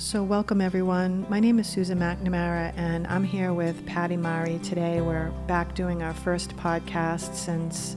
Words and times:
So, 0.00 0.22
welcome 0.22 0.62
everyone. 0.62 1.26
My 1.28 1.40
name 1.40 1.58
is 1.58 1.66
Susan 1.66 1.98
McNamara, 1.98 2.72
and 2.74 3.06
I'm 3.08 3.22
here 3.22 3.52
with 3.52 3.84
Patty 3.84 4.16
Mari 4.16 4.58
today. 4.60 5.02
We're 5.02 5.28
back 5.46 5.74
doing 5.74 6.02
our 6.02 6.14
first 6.14 6.56
podcast 6.56 7.34
since 7.34 7.96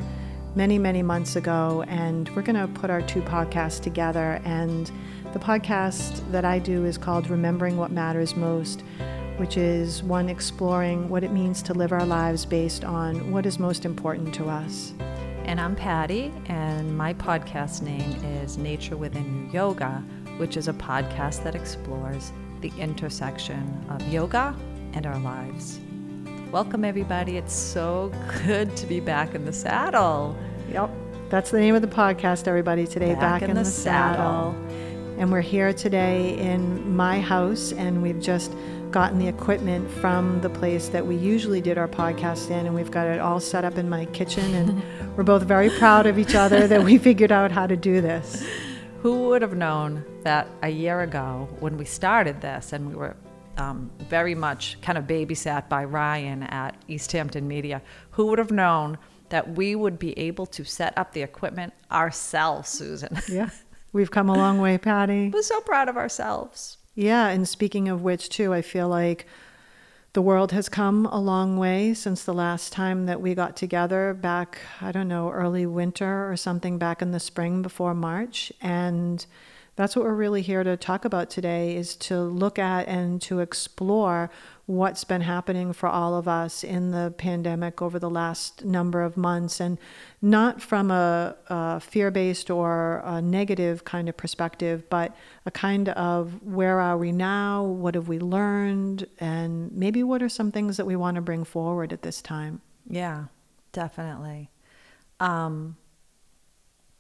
many, 0.54 0.78
many 0.78 1.02
months 1.02 1.38
ago, 1.38 1.86
and 1.88 2.28
we're 2.36 2.42
going 2.42 2.58
to 2.58 2.68
put 2.68 2.89
our 2.89 3.02
two 3.02 3.21
podcasts 3.21 3.81
together. 3.81 4.42
And 4.44 4.92
the 5.31 5.39
podcast 5.39 6.29
that 6.34 6.44
I 6.44 6.60
do 6.60 6.84
is 6.84 6.98
called 6.98 7.30
Remembering 7.30 7.78
What 7.78 7.89
Matters 7.89 8.36
Most, 8.36 8.84
which 9.38 9.56
is 9.56 10.04
one 10.04 10.28
exploring 10.28 11.08
what 11.08 11.24
it 11.24 11.32
means 11.32 11.64
to 11.64 11.74
live 11.74 11.94
our 11.94 12.06
lives 12.06 12.46
based 12.46 12.84
on 12.84 13.32
what 13.32 13.46
is 13.46 13.60
most 13.60 13.86
important 13.86 14.34
to 14.34 14.50
us. 14.50 14.94
And 15.46 15.58
I'm 15.58 15.74
Patty, 15.74 16.34
and 16.48 16.98
my 16.98 17.14
podcast 17.14 17.82
name 17.82 18.12
is 18.42 18.58
Nature 18.58 18.98
Within 18.98 19.46
You 19.46 19.54
Yoga 19.54 20.04
which 20.38 20.57
is 20.57 20.68
a 20.68 20.73
podcast 20.73 21.43
that 21.43 21.55
explores 21.55 22.31
the 22.61 22.71
intersection 22.77 23.86
of 23.89 24.01
yoga 24.07 24.55
and 24.93 25.05
our 25.05 25.19
lives. 25.19 25.79
Welcome, 26.51 26.86
everybody. 26.86 27.37
It's 27.37 27.54
so 27.54 28.11
good 28.46 28.75
to 28.77 28.86
be 28.86 29.00
back 29.00 29.36
in 29.36 29.46
the 29.46 29.54
saddle. 29.54 30.38
Yep. 30.71 30.89
That's 31.29 31.51
the 31.51 31.60
name 31.60 31.75
of 31.75 31.82
the 31.82 31.88
podcast, 31.88 32.47
everybody, 32.47 32.86
today. 32.86 33.14
Back, 33.14 33.19
back 33.19 33.41
in, 33.41 33.50
in, 33.50 33.55
the, 33.55 33.64
the 33.64 33.69
saddle. 33.69 34.53
saddle. 34.53 35.19
And 35.19 35.31
we're 35.31 35.41
here 35.41 35.73
today 35.73 36.38
in 36.38 36.95
my 36.95 37.19
house, 37.19 37.72
and 37.72 38.02
we've 38.02 38.22
just 38.22 38.52
gotten 38.91 39.17
the 39.17 39.27
equipment 39.27 39.89
from 39.89 40.39
the 40.41 40.50
place 40.50 40.89
that 40.89 41.05
we 41.05 41.16
usually 41.16 41.59
did 41.59 41.77
our 41.77 41.88
podcast 41.88 42.52
in, 42.52 42.67
and 42.67 42.75
we've 42.75 42.91
got 42.91 43.08
it 43.08 43.19
all 43.19 43.39
set 43.39 43.66
up 43.66 43.77
in 43.77 43.89
my 43.89 44.05
kitchen. 44.05 44.53
And 44.53 44.83
we're 45.17 45.23
both 45.23 45.44
very 45.44 45.69
proud 45.72 46.05
of 46.05 46.19
each 46.19 46.36
other 46.36 46.67
that 46.67 46.83
we 46.83 46.97
figured 46.97 47.31
out 47.31 47.52
how 47.52 47.67
to 47.67 47.75
do 47.75 48.00
this. 48.00 48.45
Who 49.03 49.28
would 49.28 49.42
have 49.42 49.53
known 49.53 50.06
that 50.23 50.48
a 50.62 50.70
year 50.70 51.02
ago 51.02 51.50
when 51.59 51.78
we 51.78 51.84
started 51.84 52.39
this 52.39 52.72
and 52.72 52.88
we 52.88 52.95
were 52.95 53.17
um, 53.58 53.92
very 54.08 54.34
much 54.34 54.78
kind 54.81 54.97
of 54.97 55.03
babysat 55.03 55.67
by 55.67 55.83
Ryan 55.83 56.44
at 56.44 56.77
East 56.88 57.11
Hampton 57.11 57.45
Media, 57.45 57.81
who 58.11 58.27
would 58.27 58.39
have 58.39 58.50
known 58.50 58.97
that 59.27 59.58
we 59.58 59.75
would 59.75 60.00
be 60.00 60.17
able 60.17 60.45
to 60.45 60.64
set 60.64 60.97
up 60.97 61.11
the 61.11 61.22
equipment 61.22 61.73
ourselves, 61.92 62.69
Susan? 62.69 63.19
Yeah, 63.27 63.50
we've 63.92 64.09
come 64.09 64.30
a 64.30 64.38
long 64.38 64.59
way, 64.59 64.77
Patty. 64.77 65.31
We're 65.33 65.42
so 65.42 65.59
proud 65.59 65.89
of 65.89 65.97
ourselves. 65.97 66.77
Yeah, 66.95 67.27
and 67.27 67.45
speaking 67.45 67.89
of 67.89 68.03
which, 68.03 68.30
too, 68.30 68.53
I 68.53 68.61
feel 68.61 68.88
like 68.88 69.27
the 70.14 70.22
world 70.22 70.52
has 70.52 70.69
come 70.69 71.08
a 71.08 71.19
long 71.19 71.58
way 71.58 71.94
since 71.94 72.23
the 72.23 72.33
last 72.33 72.72
time 72.72 73.08
that 73.08 73.19
we 73.19 73.33
got 73.33 73.56
together 73.56 74.14
back, 74.14 74.59
I 74.80 74.92
don't 74.92 75.08
know, 75.08 75.31
early 75.31 75.66
winter 75.66 76.31
or 76.31 76.38
something 76.38 76.78
back 76.78 77.02
in 77.02 77.11
the 77.11 77.20
spring 77.20 77.64
before 77.64 77.95
March. 77.95 78.53
And 78.61 79.25
that's 79.75 79.95
what 79.95 80.05
we're 80.05 80.13
really 80.13 80.41
here 80.41 80.63
to 80.63 80.77
talk 80.77 81.03
about 81.03 81.29
today 81.29 81.75
is 81.75 81.95
to 81.95 82.21
look 82.21 82.59
at 82.59 82.88
and 82.88 83.21
to 83.23 83.39
explore 83.39 84.30
what's 84.65 85.03
been 85.03 85.21
happening 85.21 85.73
for 85.73 85.89
all 85.89 86.15
of 86.15 86.27
us 86.27 86.63
in 86.63 86.91
the 86.91 87.13
pandemic 87.17 87.81
over 87.81 87.99
the 87.99 88.09
last 88.09 88.63
number 88.63 89.02
of 89.02 89.17
months 89.17 89.59
and 89.59 89.77
not 90.21 90.61
from 90.61 90.89
a, 90.89 91.35
a 91.47 91.80
fear-based 91.80 92.49
or 92.49 93.02
a 93.03 93.21
negative 93.21 93.83
kind 93.83 94.07
of 94.07 94.15
perspective 94.15 94.89
but 94.89 95.15
a 95.45 95.52
kind 95.52 95.89
of 95.89 96.41
where 96.43 96.80
are 96.80 96.97
we 96.97 97.11
now? 97.11 97.63
What 97.63 97.95
have 97.95 98.08
we 98.08 98.19
learned? 98.19 99.08
And 99.19 99.71
maybe 99.71 100.03
what 100.03 100.23
are 100.23 100.30
some 100.30 100.52
things 100.52 100.77
that 100.77 100.85
we 100.85 100.95
want 100.95 101.15
to 101.15 101.21
bring 101.21 101.43
forward 101.43 101.91
at 101.91 102.03
this 102.03 102.21
time? 102.21 102.61
Yeah 102.87 103.25
definitely. 103.73 104.49
Um, 105.19 105.75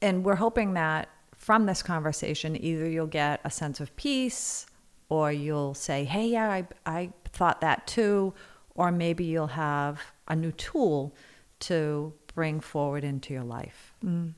and 0.01 0.25
we're 0.25 0.35
hoping 0.35 0.73
that 0.73 1.07
from 1.43 1.65
this 1.65 1.83
conversation, 1.83 2.55
either 2.63 2.87
you'll 2.89 3.05
get 3.05 3.41
a 3.43 3.51
sense 3.51 3.81
of 3.81 3.93
peace 3.97 4.65
or 5.09 5.29
you'll 5.29 5.73
say, 5.73 6.05
hey, 6.05 6.27
yeah, 6.27 6.49
I, 6.49 6.67
I 6.85 7.11
thought 7.25 7.59
that 7.59 7.85
too. 7.85 8.33
Or 8.75 8.93
maybe 8.93 9.25
you'll 9.25 9.47
have 9.47 10.01
a 10.29 10.37
new 10.37 10.53
tool 10.53 11.13
to 11.59 12.13
bring 12.33 12.61
forward 12.61 13.03
into 13.03 13.33
your 13.33 13.43
life. 13.43 13.93
Mm. 14.03 14.35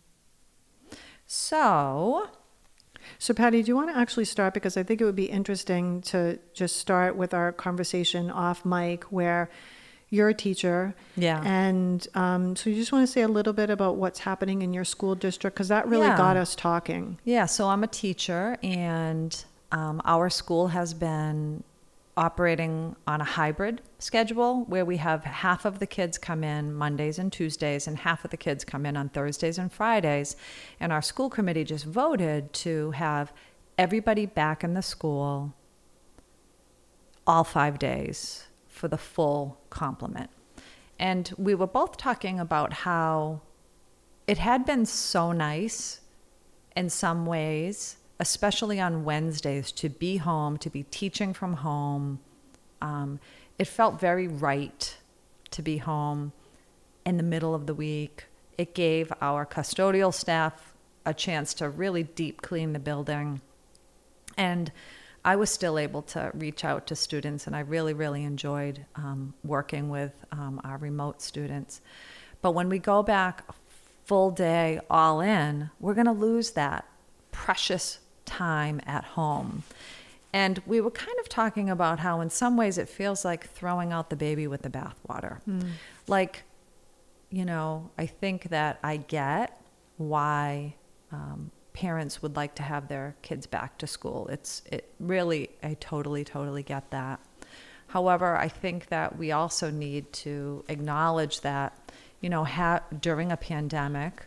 So, 1.27 2.29
so, 3.19 3.35
Patty, 3.35 3.61
do 3.61 3.67
you 3.67 3.75
want 3.75 3.91
to 3.91 3.97
actually 3.97 4.25
start? 4.25 4.55
Because 4.55 4.75
I 4.75 4.81
think 4.81 4.99
it 4.99 5.05
would 5.05 5.15
be 5.15 5.25
interesting 5.25 6.01
to 6.01 6.39
just 6.55 6.77
start 6.77 7.15
with 7.15 7.35
our 7.35 7.51
conversation 7.51 8.31
off 8.31 8.65
mic 8.65 9.03
where 9.05 9.51
you're 10.09 10.29
a 10.29 10.33
teacher. 10.33 10.95
Yeah. 11.15 11.41
And 11.43 12.07
um, 12.15 12.55
so 12.55 12.69
you 12.69 12.75
just 12.75 12.91
want 12.91 13.05
to 13.05 13.11
say 13.11 13.21
a 13.21 13.27
little 13.27 13.53
bit 13.53 13.69
about 13.69 13.97
what's 13.97 14.19
happening 14.19 14.61
in 14.61 14.73
your 14.73 14.85
school 14.85 15.15
district 15.15 15.55
because 15.55 15.69
that 15.69 15.87
really 15.87 16.07
yeah. 16.07 16.17
got 16.17 16.37
us 16.37 16.55
talking. 16.55 17.19
Yeah. 17.23 17.45
So 17.45 17.67
I'm 17.67 17.83
a 17.83 17.87
teacher, 17.87 18.57
and 18.63 19.43
um, 19.71 20.01
our 20.05 20.29
school 20.29 20.69
has 20.69 20.93
been 20.93 21.63
operating 22.17 22.95
on 23.07 23.19
a 23.19 23.25
hybrid 23.25 23.81
schedule 23.99 24.63
where 24.65 24.85
we 24.85 24.95
have 24.97 25.25
half 25.25 25.65
of 25.65 25.79
the 25.79 25.85
kids 25.85 26.17
come 26.17 26.45
in 26.45 26.73
Mondays 26.73 27.19
and 27.19 27.31
Tuesdays 27.31 27.87
and 27.87 27.97
half 27.97 28.23
of 28.23 28.31
the 28.31 28.37
kids 28.37 28.63
come 28.63 28.85
in 28.85 28.95
on 28.95 29.09
Thursdays 29.09 29.57
and 29.57 29.69
Fridays. 29.69 30.37
And 30.79 30.93
our 30.93 31.01
school 31.01 31.29
committee 31.29 31.65
just 31.65 31.83
voted 31.83 32.53
to 32.53 32.91
have 32.91 33.33
everybody 33.77 34.25
back 34.25 34.63
in 34.63 34.75
the 34.75 34.81
school 34.81 35.53
all 37.27 37.43
five 37.43 37.79
days 37.79 38.47
for 38.75 38.87
the 38.87 38.97
full 38.97 39.57
complement. 39.69 40.29
And 40.99 41.33
we 41.37 41.55
were 41.55 41.67
both 41.67 41.97
talking 41.97 42.39
about 42.39 42.73
how 42.73 43.41
it 44.27 44.37
had 44.37 44.65
been 44.65 44.85
so 44.85 45.31
nice 45.31 46.01
in 46.75 46.89
some 46.89 47.25
ways, 47.25 47.97
especially 48.19 48.79
on 48.79 49.03
Wednesdays, 49.03 49.71
to 49.73 49.89
be 49.89 50.17
home, 50.17 50.57
to 50.57 50.69
be 50.69 50.83
teaching 50.83 51.33
from 51.33 51.53
home. 51.53 52.19
Um, 52.81 53.19
it 53.57 53.67
felt 53.67 53.99
very 53.99 54.27
right 54.27 54.97
to 55.51 55.61
be 55.61 55.77
home 55.77 56.33
in 57.05 57.17
the 57.17 57.23
middle 57.23 57.55
of 57.55 57.65
the 57.65 57.73
week. 57.73 58.25
It 58.57 58.73
gave 58.73 59.11
our 59.21 59.45
custodial 59.45 60.13
staff 60.13 60.73
a 61.05 61.13
chance 61.13 61.53
to 61.55 61.69
really 61.69 62.03
deep 62.03 62.41
clean 62.41 62.73
the 62.73 62.79
building. 62.79 63.41
And 64.37 64.71
I 65.25 65.35
was 65.35 65.49
still 65.49 65.79
able 65.79 66.03
to 66.03 66.31
reach 66.35 66.63
out 66.63 66.85
to 66.87 66.95
students, 66.95 67.47
and 67.47 67.55
I 67.55 67.61
really, 67.61 67.93
really 67.93 68.23
enjoyed 68.23 68.85
um, 68.95 69.33
working 69.43 69.89
with 69.89 70.13
um, 70.31 70.61
our 70.63 70.77
remote 70.77 71.19
students. 71.19 71.81
But 72.43 72.51
when 72.51 72.69
we 72.69 72.77
go 72.77 73.01
back 73.01 73.43
full 74.05 74.29
day, 74.29 74.79
all 74.87 75.21
in, 75.21 75.71
we're 75.79 75.95
going 75.95 76.05
to 76.05 76.11
lose 76.11 76.51
that 76.51 76.85
precious 77.31 77.97
time 78.25 78.79
at 78.85 79.03
home. 79.03 79.63
And 80.31 80.61
we 80.67 80.79
were 80.79 80.91
kind 80.91 81.17
of 81.19 81.27
talking 81.27 81.71
about 81.71 81.99
how, 81.99 82.21
in 82.21 82.29
some 82.29 82.55
ways, 82.55 82.77
it 82.77 82.87
feels 82.87 83.25
like 83.25 83.49
throwing 83.49 83.91
out 83.91 84.11
the 84.11 84.15
baby 84.15 84.45
with 84.45 84.61
the 84.61 84.69
bathwater. 84.69 85.41
Mm. 85.49 85.69
Like, 86.07 86.43
you 87.31 87.45
know, 87.45 87.89
I 87.97 88.05
think 88.05 88.49
that 88.49 88.77
I 88.83 88.97
get 88.97 89.59
why 89.97 90.75
um, 91.11 91.49
parents 91.75 92.21
would 92.21 92.35
like 92.35 92.55
to 92.55 92.63
have 92.63 92.87
their 92.87 93.15
kids 93.21 93.45
back 93.45 93.77
to 93.79 93.87
school. 93.87 94.27
It's 94.29 94.63
it 94.71 94.89
really 94.99 95.49
I 95.61 95.75
totally 95.79 96.23
totally 96.23 96.63
get 96.63 96.89
that. 96.91 97.19
However, 97.87 98.35
I 98.35 98.47
think 98.47 98.87
that 98.87 99.17
we 99.17 99.31
also 99.31 99.69
need 99.69 100.11
to 100.13 100.63
acknowledge 100.69 101.41
that 101.41 101.91
you 102.21 102.29
know 102.29 102.43
ha- 102.43 102.83
during 102.99 103.31
a 103.31 103.37
pandemic 103.37 104.25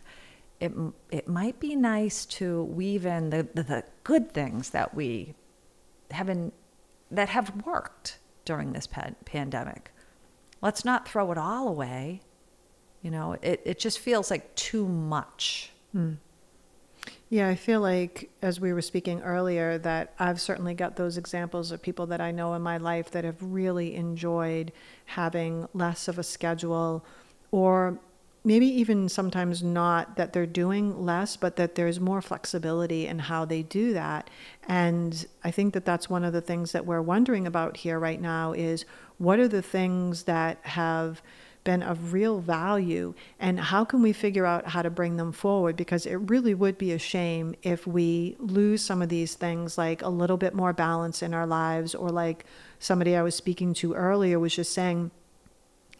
it 0.59 0.71
it 1.09 1.27
might 1.27 1.59
be 1.59 1.75
nice 1.75 2.25
to 2.25 2.63
weave 2.63 3.05
in 3.05 3.29
the, 3.29 3.47
the, 3.53 3.63
the 3.63 3.83
good 4.03 4.31
things 4.31 4.71
that 4.71 4.93
we 4.93 5.33
haven't 6.11 6.53
that 7.11 7.29
have 7.29 7.65
worked 7.65 8.19
during 8.45 8.73
this 8.73 8.87
pa- 8.87 9.11
pandemic. 9.25 9.91
Let's 10.61 10.83
not 10.83 11.07
throw 11.07 11.31
it 11.31 11.37
all 11.37 11.67
away. 11.67 12.21
You 13.01 13.11
know, 13.11 13.37
it, 13.41 13.61
it 13.65 13.79
just 13.79 13.99
feels 13.99 14.29
like 14.29 14.53
too 14.55 14.87
much. 14.87 15.71
Hmm. 15.93 16.15
Yeah, 17.31 17.47
I 17.47 17.53
feel 17.53 17.79
like, 17.79 18.31
as 18.41 18.59
we 18.59 18.73
were 18.73 18.81
speaking 18.81 19.21
earlier, 19.21 19.77
that 19.79 20.13
I've 20.17 20.41
certainly 20.41 20.73
got 20.73 20.95
those 20.95 21.15
examples 21.15 21.71
of 21.71 21.79
people 21.79 22.07
that 22.07 22.19
I 22.19 22.31
know 22.31 22.55
in 22.55 22.63
my 22.63 22.77
life 22.77 23.11
that 23.11 23.23
have 23.23 23.37
really 23.39 23.95
enjoyed 23.95 24.71
having 25.05 25.67
less 25.75 26.07
of 26.07 26.17
a 26.17 26.23
schedule, 26.23 27.05
or 27.51 27.99
maybe 28.43 28.65
even 28.65 29.09
sometimes 29.09 29.61
not 29.61 30.15
that 30.15 30.33
they're 30.33 30.47
doing 30.47 31.05
less, 31.05 31.37
but 31.37 31.55
that 31.57 31.75
there's 31.75 31.99
more 31.99 32.21
flexibility 32.21 33.05
in 33.05 33.19
how 33.19 33.45
they 33.45 33.61
do 33.61 33.93
that. 33.93 34.27
And 34.67 35.27
I 35.43 35.51
think 35.51 35.75
that 35.75 35.85
that's 35.85 36.09
one 36.09 36.23
of 36.23 36.33
the 36.33 36.41
things 36.41 36.71
that 36.71 36.87
we're 36.87 37.01
wondering 37.01 37.45
about 37.45 37.77
here 37.77 37.99
right 37.99 38.19
now 38.19 38.53
is 38.53 38.85
what 39.19 39.37
are 39.37 39.47
the 39.47 39.61
things 39.61 40.23
that 40.23 40.57
have 40.63 41.21
been 41.69 41.83
of 41.83 42.13
real 42.13 42.39
value 42.39 43.13
and 43.39 43.59
how 43.59 43.85
can 43.85 44.01
we 44.01 44.11
figure 44.11 44.43
out 44.43 44.65
how 44.69 44.81
to 44.81 44.89
bring 44.89 45.17
them 45.17 45.31
forward? 45.31 45.75
Because 45.75 46.07
it 46.07 46.15
really 46.15 46.55
would 46.55 46.79
be 46.79 46.93
a 46.93 46.97
shame 46.97 47.53
if 47.61 47.85
we 47.85 48.35
lose 48.39 48.81
some 48.81 49.03
of 49.03 49.09
these 49.09 49.35
things 49.35 49.77
like 49.77 50.01
a 50.01 50.09
little 50.09 50.37
bit 50.37 50.55
more 50.55 50.73
balance 50.73 51.21
in 51.21 51.31
our 51.31 51.45
lives 51.45 51.93
or 51.93 52.09
like 52.09 52.43
somebody 52.79 53.15
I 53.15 53.21
was 53.21 53.35
speaking 53.35 53.75
to 53.75 53.93
earlier 53.93 54.39
was 54.39 54.55
just 54.55 54.73
saying 54.73 55.11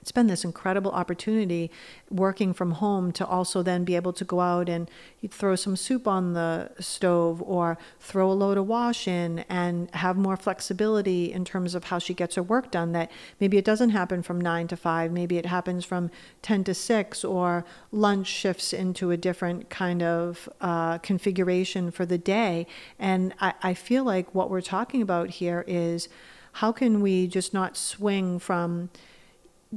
it's 0.10 0.16
been 0.16 0.26
this 0.26 0.44
incredible 0.44 0.90
opportunity 0.90 1.70
working 2.10 2.52
from 2.52 2.72
home 2.72 3.12
to 3.12 3.24
also 3.28 3.62
then 3.62 3.84
be 3.84 3.96
able 3.96 4.12
to 4.12 4.26
go 4.26 4.40
out 4.40 4.68
and 4.68 4.90
throw 5.30 5.56
some 5.56 5.76
soup 5.76 6.08
on 6.08 6.34
the 6.34 6.72
stove 6.80 7.44
or 7.44 7.78
throw 8.00 8.32
a 8.32 8.34
load 8.34 8.58
of 8.58 8.66
wash 8.66 9.08
in 9.08 9.46
and 9.50 9.94
have 9.94 10.18
more 10.18 10.36
flexibility 10.36 11.32
in 11.32 11.46
terms 11.46 11.76
of 11.76 11.84
how 11.84 12.00
she 12.00 12.16
gets 12.16 12.34
her 12.34 12.42
work 12.42 12.72
done 12.72 12.92
that 12.92 13.12
maybe 13.40 13.56
it 13.56 13.64
doesn't 13.64 13.92
happen 13.92 14.24
from 14.24 14.42
9 14.42 14.68
to 14.70 14.76
5 14.76 15.12
maybe 15.12 15.38
it 15.38 15.46
happens 15.46 15.86
from 15.86 16.10
10 16.42 16.64
to 16.64 16.74
6 16.74 17.24
or 17.24 17.64
lunch 17.92 18.26
shifts 18.26 18.74
into 18.74 19.12
a 19.12 19.18
different 19.18 19.70
kind 19.70 20.02
of 20.02 20.50
uh, 20.60 20.98
configuration 20.98 21.92
for 21.92 22.08
the 22.08 22.18
day. 22.18 22.66
And 22.98 23.36
I, 23.40 23.54
I 23.62 23.74
feel 23.76 24.04
like 24.04 24.34
what 24.34 24.50
we're 24.50 24.62
talking 24.62 25.04
about 25.04 25.30
here 25.30 25.64
is 25.68 26.10
how 26.54 26.72
can 26.72 27.00
we 27.00 27.28
just 27.28 27.54
not 27.54 27.78
swing 27.78 28.40
from 28.40 28.90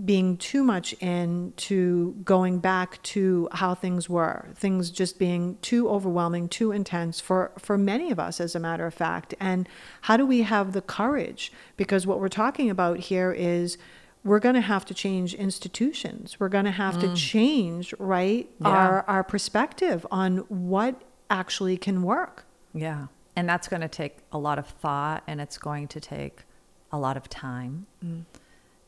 being 0.05 0.39
too 0.39 0.65
much 0.65 0.95
into 0.95 2.15
going 2.25 2.59
back 2.59 3.03
to 3.03 3.47
how 3.53 3.75
things 3.75 4.09
were 4.09 4.49
things 4.55 4.91
just 4.91 5.19
being 5.19 5.59
too 5.61 5.87
overwhelming 5.89 6.49
too 6.49 6.73
intense 6.73 7.21
for 7.21 7.53
for 7.59 7.77
many 7.77 8.11
of 8.11 8.19
us 8.19 8.41
as 8.41 8.55
a 8.55 8.61
matter 8.61 8.87
of 8.87 8.95
fact 8.95 9.35
and 9.39 9.69
how 10.03 10.17
do 10.17 10.25
we 10.25 10.43
have 10.43 10.73
the 10.73 10.81
courage 10.81 11.53
because 11.77 12.07
what 12.07 12.21
we're 12.21 12.29
talking 12.29 12.71
about 12.71 12.99
here 13.01 13.33
is 13.33 13.77
we're 14.25 14.39
going 14.39 14.55
to 14.55 14.63
have 14.63 14.83
to 14.83 14.95
change 14.95 15.35
institutions 15.35 16.41
we're 16.41 16.49
going 16.49 16.65
to 16.65 16.71
have 16.71 16.95
mm. 16.95 17.01
to 17.01 17.15
change 17.15 17.93
right 17.99 18.49
yeah. 18.63 18.69
our 18.69 19.05
our 19.07 19.23
perspective 19.23 20.07
on 20.11 20.39
what 20.49 21.03
actually 21.29 21.77
can 21.77 22.03
work 22.03 22.47
yeah 22.73 23.09
and 23.37 23.47
that's 23.47 23.69
going 23.69 23.83
to 23.83 23.89
take 23.89 24.21
a 24.33 24.39
lot 24.39 24.59
of 24.59 24.67
thought 24.67 25.23
and 25.27 25.39
it's 25.39 25.59
going 25.59 25.87
to 25.87 26.01
take 26.01 26.45
a 26.91 26.99
lot 26.99 27.19
of 27.19 27.29
time 27.29 27.87
mm. 28.03 28.25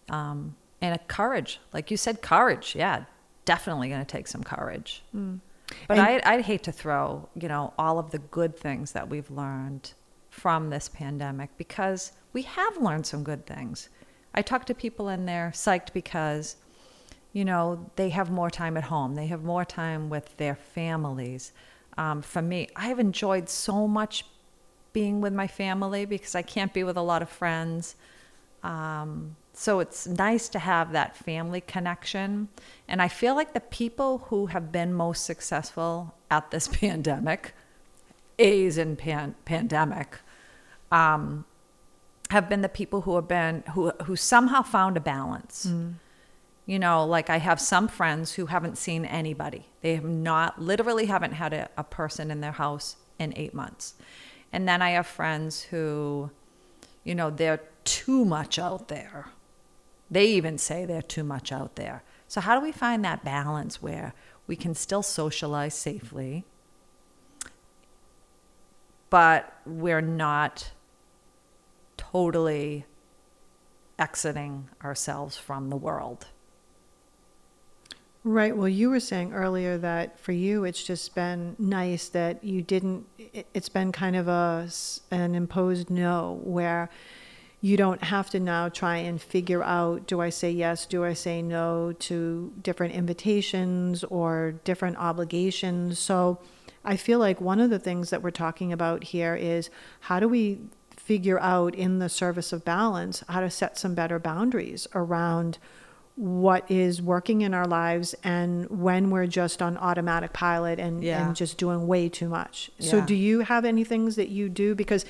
um, 0.08 0.56
and 0.84 0.94
a 0.94 0.98
courage. 0.98 1.60
Like 1.72 1.90
you 1.90 1.96
said, 1.96 2.20
courage. 2.20 2.76
Yeah, 2.76 3.04
definitely 3.46 3.88
going 3.88 4.04
to 4.04 4.06
take 4.06 4.28
some 4.28 4.44
courage. 4.44 5.02
Mm. 5.16 5.40
But 5.88 5.98
I'd, 5.98 6.22
I'd 6.24 6.44
hate 6.44 6.62
to 6.64 6.72
throw, 6.72 7.26
you 7.34 7.48
know, 7.48 7.72
all 7.78 7.98
of 7.98 8.10
the 8.10 8.18
good 8.18 8.54
things 8.54 8.92
that 8.92 9.08
we've 9.08 9.30
learned 9.30 9.94
from 10.28 10.68
this 10.68 10.90
pandemic 10.90 11.56
because 11.56 12.12
we 12.34 12.42
have 12.42 12.76
learned 12.76 13.06
some 13.06 13.24
good 13.24 13.46
things. 13.46 13.88
I 14.34 14.42
talk 14.42 14.66
to 14.66 14.74
people 14.74 15.08
and 15.08 15.26
they're 15.26 15.52
psyched 15.54 15.94
because, 15.94 16.56
you 17.32 17.46
know, 17.46 17.90
they 17.96 18.10
have 18.10 18.30
more 18.30 18.50
time 18.50 18.76
at 18.76 18.84
home. 18.84 19.14
They 19.14 19.28
have 19.28 19.42
more 19.42 19.64
time 19.64 20.10
with 20.10 20.36
their 20.36 20.54
families. 20.54 21.52
Um, 21.96 22.20
for 22.20 22.42
me, 22.42 22.68
I 22.76 22.88
have 22.88 22.98
enjoyed 22.98 23.48
so 23.48 23.88
much 23.88 24.26
being 24.92 25.22
with 25.22 25.32
my 25.32 25.46
family 25.46 26.04
because 26.04 26.34
I 26.34 26.42
can't 26.42 26.74
be 26.74 26.84
with 26.84 26.98
a 26.98 27.02
lot 27.02 27.22
of 27.22 27.30
friends. 27.30 27.96
Um, 28.64 29.36
so 29.52 29.78
it's 29.78 30.06
nice 30.06 30.48
to 30.48 30.58
have 30.58 30.92
that 30.92 31.16
family 31.16 31.60
connection. 31.60 32.48
And 32.88 33.00
I 33.00 33.06
feel 33.06 33.36
like 33.36 33.52
the 33.52 33.60
people 33.60 34.18
who 34.30 34.46
have 34.46 34.72
been 34.72 34.92
most 34.92 35.24
successful 35.24 36.14
at 36.30 36.50
this 36.50 36.66
pandemic, 36.80 37.54
A's 38.38 38.76
in 38.78 38.96
pan- 38.96 39.36
pandemic, 39.44 40.18
um, 40.90 41.44
have 42.30 42.48
been 42.48 42.62
the 42.62 42.68
people 42.68 43.02
who 43.02 43.14
have 43.14 43.28
been 43.28 43.62
who 43.74 43.90
who 44.04 44.16
somehow 44.16 44.62
found 44.62 44.96
a 44.96 45.00
balance. 45.00 45.66
Mm. 45.66 45.94
You 46.66 46.78
know, 46.78 47.04
like 47.04 47.28
I 47.28 47.36
have 47.36 47.60
some 47.60 47.86
friends 47.86 48.32
who 48.32 48.46
haven't 48.46 48.78
seen 48.78 49.04
anybody. 49.04 49.66
They 49.82 49.94
have 49.94 50.04
not 50.04 50.60
literally 50.60 51.06
haven't 51.06 51.32
had 51.32 51.52
a, 51.52 51.68
a 51.76 51.84
person 51.84 52.30
in 52.30 52.40
their 52.40 52.52
house 52.52 52.96
in 53.18 53.34
eight 53.36 53.52
months. 53.52 53.94
And 54.50 54.66
then 54.66 54.80
I 54.80 54.90
have 54.90 55.06
friends 55.06 55.62
who, 55.62 56.30
you 57.04 57.14
know, 57.14 57.28
they're 57.28 57.60
too 57.84 58.24
much 58.24 58.58
out 58.58 58.88
there. 58.88 59.26
They 60.10 60.26
even 60.26 60.58
say 60.58 60.84
they're 60.84 61.02
too 61.02 61.24
much 61.24 61.52
out 61.52 61.76
there. 61.76 62.02
So, 62.28 62.40
how 62.40 62.58
do 62.58 62.64
we 62.64 62.72
find 62.72 63.04
that 63.04 63.24
balance 63.24 63.82
where 63.82 64.14
we 64.46 64.56
can 64.56 64.74
still 64.74 65.02
socialize 65.02 65.74
safely, 65.74 66.44
but 69.10 69.52
we're 69.64 70.00
not 70.00 70.72
totally 71.96 72.84
exiting 73.98 74.68
ourselves 74.82 75.36
from 75.36 75.70
the 75.70 75.76
world? 75.76 76.26
Right. 78.26 78.56
Well, 78.56 78.68
you 78.68 78.88
were 78.88 79.00
saying 79.00 79.34
earlier 79.34 79.76
that 79.78 80.18
for 80.18 80.32
you, 80.32 80.64
it's 80.64 80.82
just 80.82 81.14
been 81.14 81.56
nice 81.58 82.08
that 82.08 82.42
you 82.42 82.62
didn't, 82.62 83.06
it's 83.52 83.68
been 83.68 83.92
kind 83.92 84.16
of 84.16 84.28
a, 84.28 84.70
an 85.10 85.34
imposed 85.34 85.90
no 85.90 86.40
where 86.42 86.88
you 87.64 87.78
don't 87.78 88.04
have 88.04 88.28
to 88.28 88.38
now 88.38 88.68
try 88.68 88.98
and 88.98 89.22
figure 89.22 89.62
out 89.62 90.06
do 90.06 90.20
I 90.20 90.28
say 90.28 90.50
yes, 90.50 90.84
do 90.84 91.02
I 91.02 91.14
say 91.14 91.40
no 91.40 91.94
to 92.00 92.52
different 92.60 92.92
invitations 92.92 94.04
or 94.04 94.60
different 94.64 94.98
obligations. 94.98 95.98
So 95.98 96.40
I 96.84 96.98
feel 96.98 97.18
like 97.18 97.40
one 97.40 97.60
of 97.60 97.70
the 97.70 97.78
things 97.78 98.10
that 98.10 98.20
we're 98.20 98.32
talking 98.32 98.70
about 98.70 99.02
here 99.02 99.34
is 99.34 99.70
how 100.00 100.20
do 100.20 100.28
we 100.28 100.58
figure 100.94 101.40
out 101.40 101.74
in 101.74 102.00
the 102.00 102.10
service 102.10 102.52
of 102.52 102.66
balance 102.66 103.24
how 103.30 103.40
to 103.40 103.48
set 103.48 103.78
some 103.78 103.94
better 103.94 104.18
boundaries 104.18 104.86
around 104.94 105.56
what 106.16 106.70
is 106.70 107.02
working 107.02 107.40
in 107.40 107.52
our 107.52 107.66
lives 107.66 108.14
and 108.22 108.70
when 108.70 109.10
we're 109.10 109.26
just 109.26 109.60
on 109.60 109.76
automatic 109.76 110.32
pilot 110.32 110.78
and, 110.78 111.02
yeah. 111.02 111.26
and 111.26 111.34
just 111.34 111.58
doing 111.58 111.88
way 111.88 112.08
too 112.08 112.28
much. 112.28 112.70
Yeah. 112.78 112.90
So, 112.90 113.00
do 113.00 113.16
you 113.16 113.40
have 113.40 113.64
any 113.64 113.82
things 113.82 114.14
that 114.14 114.28
you 114.28 114.48
do? 114.48 114.76
Because 114.76 115.04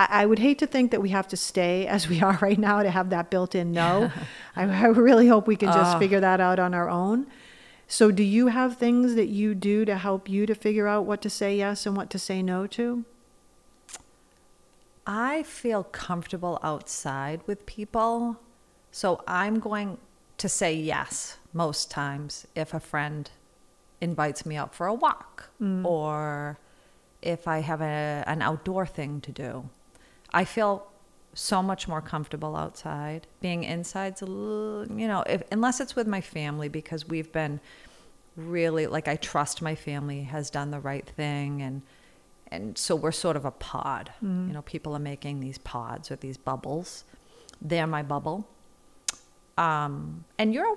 I, 0.00 0.22
I, 0.22 0.26
would 0.26 0.40
hate 0.40 0.58
to 0.58 0.66
think 0.66 0.90
that 0.90 1.00
we 1.00 1.10
have 1.10 1.28
to 1.28 1.36
stay 1.36 1.86
as 1.86 2.08
we 2.08 2.20
are 2.22 2.38
right 2.42 2.58
now 2.58 2.82
to 2.82 2.90
have 2.90 3.10
that 3.10 3.30
built 3.30 3.54
in 3.54 3.70
no. 3.70 4.10
I, 4.56 4.64
I, 4.64 4.86
really 4.86 5.28
hope 5.28 5.46
we 5.46 5.54
can 5.54 5.72
just 5.72 5.96
figure 5.98 6.20
that 6.20 6.40
out 6.40 6.58
on 6.58 6.74
our 6.74 6.88
own. 6.88 7.28
So, 7.86 8.10
do 8.10 8.24
you 8.24 8.48
have 8.48 8.76
things 8.76 9.14
that 9.14 9.28
you 9.28 9.54
do 9.54 9.84
to 9.84 9.96
help 9.96 10.28
you 10.28 10.44
to 10.44 10.56
figure 10.56 10.88
out 10.88 11.04
what 11.04 11.22
to 11.22 11.30
say 11.30 11.56
yes 11.56 11.86
and 11.86 11.96
what 11.96 12.10
to 12.10 12.18
say 12.18 12.42
no 12.42 12.66
to? 12.66 13.04
I 15.06 15.44
feel 15.44 15.84
comfortable 15.84 16.58
outside 16.64 17.42
with 17.46 17.64
people. 17.64 18.38
So, 18.90 19.22
I'm 19.28 19.60
going 19.60 19.98
to 20.38 20.48
say 20.48 20.72
yes 20.72 21.38
most 21.52 21.90
times 21.90 22.46
if 22.54 22.72
a 22.72 22.80
friend 22.80 23.30
invites 24.00 24.46
me 24.46 24.56
out 24.56 24.74
for 24.74 24.86
a 24.86 24.94
walk 24.94 25.50
mm. 25.60 25.84
or 25.84 26.58
if 27.20 27.48
I 27.48 27.58
have 27.60 27.80
a, 27.80 28.24
an 28.26 28.42
outdoor 28.42 28.86
thing 28.86 29.20
to 29.22 29.32
do. 29.32 29.68
I 30.32 30.44
feel 30.44 30.86
so 31.34 31.62
much 31.62 31.88
more 31.88 32.00
comfortable 32.00 32.56
outside. 32.56 33.26
Being 33.40 33.64
inside's 33.64 34.22
a 34.22 34.26
little, 34.26 34.98
you 34.98 35.08
know, 35.08 35.22
if, 35.26 35.42
unless 35.50 35.80
it's 35.80 35.96
with 35.96 36.06
my 36.06 36.20
family 36.20 36.68
because 36.68 37.08
we've 37.08 37.32
been 37.32 37.60
really 38.36 38.86
like 38.86 39.08
I 39.08 39.16
trust 39.16 39.60
my 39.60 39.74
family 39.74 40.22
has 40.22 40.48
done 40.48 40.70
the 40.70 40.78
right 40.78 41.06
thing 41.06 41.60
and 41.60 41.82
and 42.50 42.78
so 42.78 42.94
we're 42.96 43.12
sort 43.12 43.36
of 43.36 43.44
a 43.44 43.50
pod. 43.50 44.12
Mm. 44.24 44.48
You 44.48 44.54
know, 44.54 44.62
people 44.62 44.94
are 44.94 45.00
making 45.00 45.40
these 45.40 45.58
pods 45.58 46.10
or 46.10 46.16
these 46.16 46.38
bubbles. 46.38 47.04
They're 47.60 47.86
my 47.86 48.02
bubble. 48.02 48.48
Um, 49.58 50.24
and 50.38 50.54
you're 50.54 50.76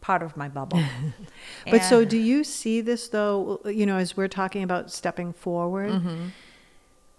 part 0.00 0.22
of 0.22 0.36
my 0.36 0.48
bubble. 0.48 0.82
but 1.70 1.82
so 1.82 2.04
do 2.04 2.18
you 2.18 2.44
see 2.44 2.80
this 2.80 3.08
though, 3.08 3.60
you 3.64 3.86
know, 3.86 3.96
as 3.96 4.16
we're 4.16 4.28
talking 4.28 4.62
about 4.62 4.90
stepping 4.90 5.32
forward? 5.32 5.90
Mm-hmm. 5.90 6.26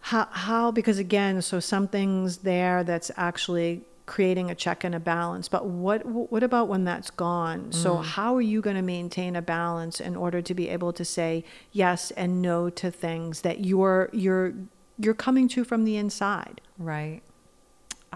How, 0.01 0.27
how, 0.31 0.71
because 0.71 0.99
again, 0.99 1.41
so 1.41 1.59
something's 1.59 2.37
there 2.37 2.83
that's 2.83 3.09
actually 3.17 3.81
creating 4.05 4.51
a 4.51 4.55
check 4.55 4.83
and 4.83 4.93
a 4.93 4.99
balance 4.99 5.47
but 5.47 5.65
what 5.65 6.05
what 6.05 6.43
about 6.43 6.67
when 6.67 6.85
that's 6.85 7.09
gone 7.09 7.71
so 7.71 7.95
mm. 7.95 8.03
how 8.03 8.35
are 8.35 8.41
you 8.41 8.61
going 8.61 8.75
to 8.75 8.81
maintain 8.81 9.35
a 9.35 9.41
balance 9.41 9.99
in 9.99 10.15
order 10.15 10.43
to 10.43 10.53
be 10.53 10.69
able 10.69 10.93
to 10.93 11.03
say 11.03 11.43
yes 11.71 12.11
and 12.11 12.39
no 12.39 12.69
to 12.69 12.91
things 12.91 13.41
that 13.41 13.65
you're 13.65 14.09
you're 14.13 14.53
you're 14.99 15.15
coming 15.15 15.47
to 15.47 15.63
from 15.63 15.85
the 15.85 15.97
inside 15.97 16.61
right 16.77 17.21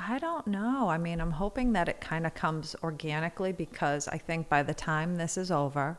I 0.07 0.19
don't 0.19 0.47
know. 0.47 0.89
I 0.89 0.97
mean, 0.97 1.19
I'm 1.19 1.31
hoping 1.31 1.73
that 1.73 1.89
it 1.89 1.99
kind 1.99 2.25
of 2.25 2.33
comes 2.33 2.75
organically 2.83 3.51
because 3.51 4.07
I 4.07 4.17
think 4.17 4.47
by 4.49 4.63
the 4.63 4.73
time 4.73 5.15
this 5.15 5.37
is 5.37 5.51
over, 5.51 5.97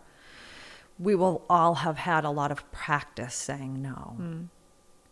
we 0.99 1.15
will 1.15 1.45
all 1.49 1.75
have 1.75 1.99
had 1.99 2.25
a 2.25 2.31
lot 2.31 2.51
of 2.51 2.71
practice 2.73 3.35
saying 3.35 3.81
no. 3.83 4.17
Mm. 4.19 4.49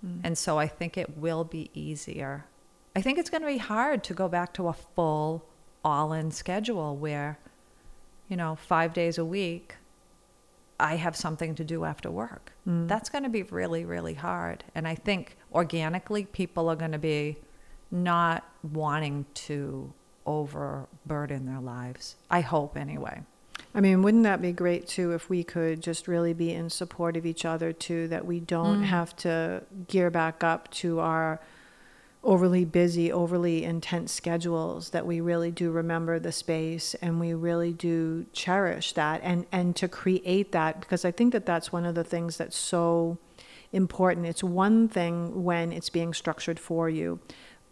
Mm. 0.04 0.20
And 0.24 0.38
so 0.38 0.58
I 0.58 0.66
think 0.66 0.96
it 0.96 1.16
will 1.16 1.44
be 1.44 1.70
easier. 1.74 2.46
I 2.94 3.02
think 3.02 3.18
it's 3.18 3.30
going 3.30 3.42
to 3.42 3.48
be 3.48 3.58
hard 3.58 4.02
to 4.04 4.14
go 4.14 4.28
back 4.28 4.52
to 4.54 4.68
a 4.68 4.72
full 4.72 5.44
all 5.84 6.12
in 6.12 6.30
schedule 6.30 6.96
where, 6.96 7.38
you 8.28 8.36
know, 8.36 8.56
five 8.56 8.92
days 8.92 9.18
a 9.18 9.24
week, 9.24 9.76
I 10.80 10.96
have 10.96 11.16
something 11.16 11.54
to 11.56 11.64
do 11.64 11.84
after 11.84 12.10
work. 12.10 12.52
Mm. 12.66 12.88
That's 12.88 13.08
going 13.08 13.24
to 13.24 13.30
be 13.30 13.42
really, 13.42 13.84
really 13.84 14.14
hard. 14.14 14.64
And 14.74 14.86
I 14.86 14.94
think 14.94 15.36
organically, 15.52 16.24
people 16.24 16.68
are 16.68 16.76
going 16.76 16.92
to 16.92 16.98
be 16.98 17.38
not 17.90 18.44
wanting 18.62 19.26
to 19.34 19.92
overburden 20.26 21.46
their 21.46 21.60
lives. 21.60 22.16
I 22.30 22.40
hope, 22.40 22.76
anyway. 22.76 23.22
I 23.74 23.80
mean, 23.80 24.02
wouldn't 24.02 24.24
that 24.24 24.42
be 24.42 24.52
great 24.52 24.86
too 24.86 25.12
if 25.12 25.28
we 25.28 25.44
could 25.44 25.82
just 25.82 26.08
really 26.08 26.32
be 26.32 26.52
in 26.52 26.70
support 26.70 27.16
of 27.16 27.26
each 27.26 27.44
other 27.44 27.72
too, 27.72 28.08
that 28.08 28.26
we 28.26 28.40
don't 28.40 28.82
mm. 28.82 28.84
have 28.84 29.16
to 29.18 29.62
gear 29.88 30.10
back 30.10 30.42
up 30.42 30.70
to 30.72 31.00
our 31.00 31.40
overly 32.24 32.64
busy, 32.64 33.12
overly 33.12 33.64
intense 33.64 34.12
schedules 34.12 34.90
that 34.90 35.06
we 35.06 35.20
really 35.20 35.50
do 35.50 35.70
remember 35.70 36.18
the 36.18 36.32
space 36.32 36.94
and 36.94 37.20
we 37.20 37.32
really 37.32 37.72
do 37.72 38.26
cherish 38.32 38.92
that 38.92 39.20
and 39.22 39.46
and 39.52 39.76
to 39.76 39.86
create 39.86 40.50
that 40.52 40.80
because 40.80 41.04
I 41.04 41.10
think 41.12 41.32
that 41.32 41.46
that's 41.46 41.72
one 41.72 41.86
of 41.86 41.94
the 41.94 42.04
things 42.04 42.36
that's 42.36 42.56
so 42.56 43.18
important. 43.72 44.26
It's 44.26 44.42
one 44.42 44.88
thing 44.88 45.44
when 45.44 45.72
it's 45.72 45.90
being 45.90 46.12
structured 46.12 46.58
for 46.58 46.88
you, 46.88 47.20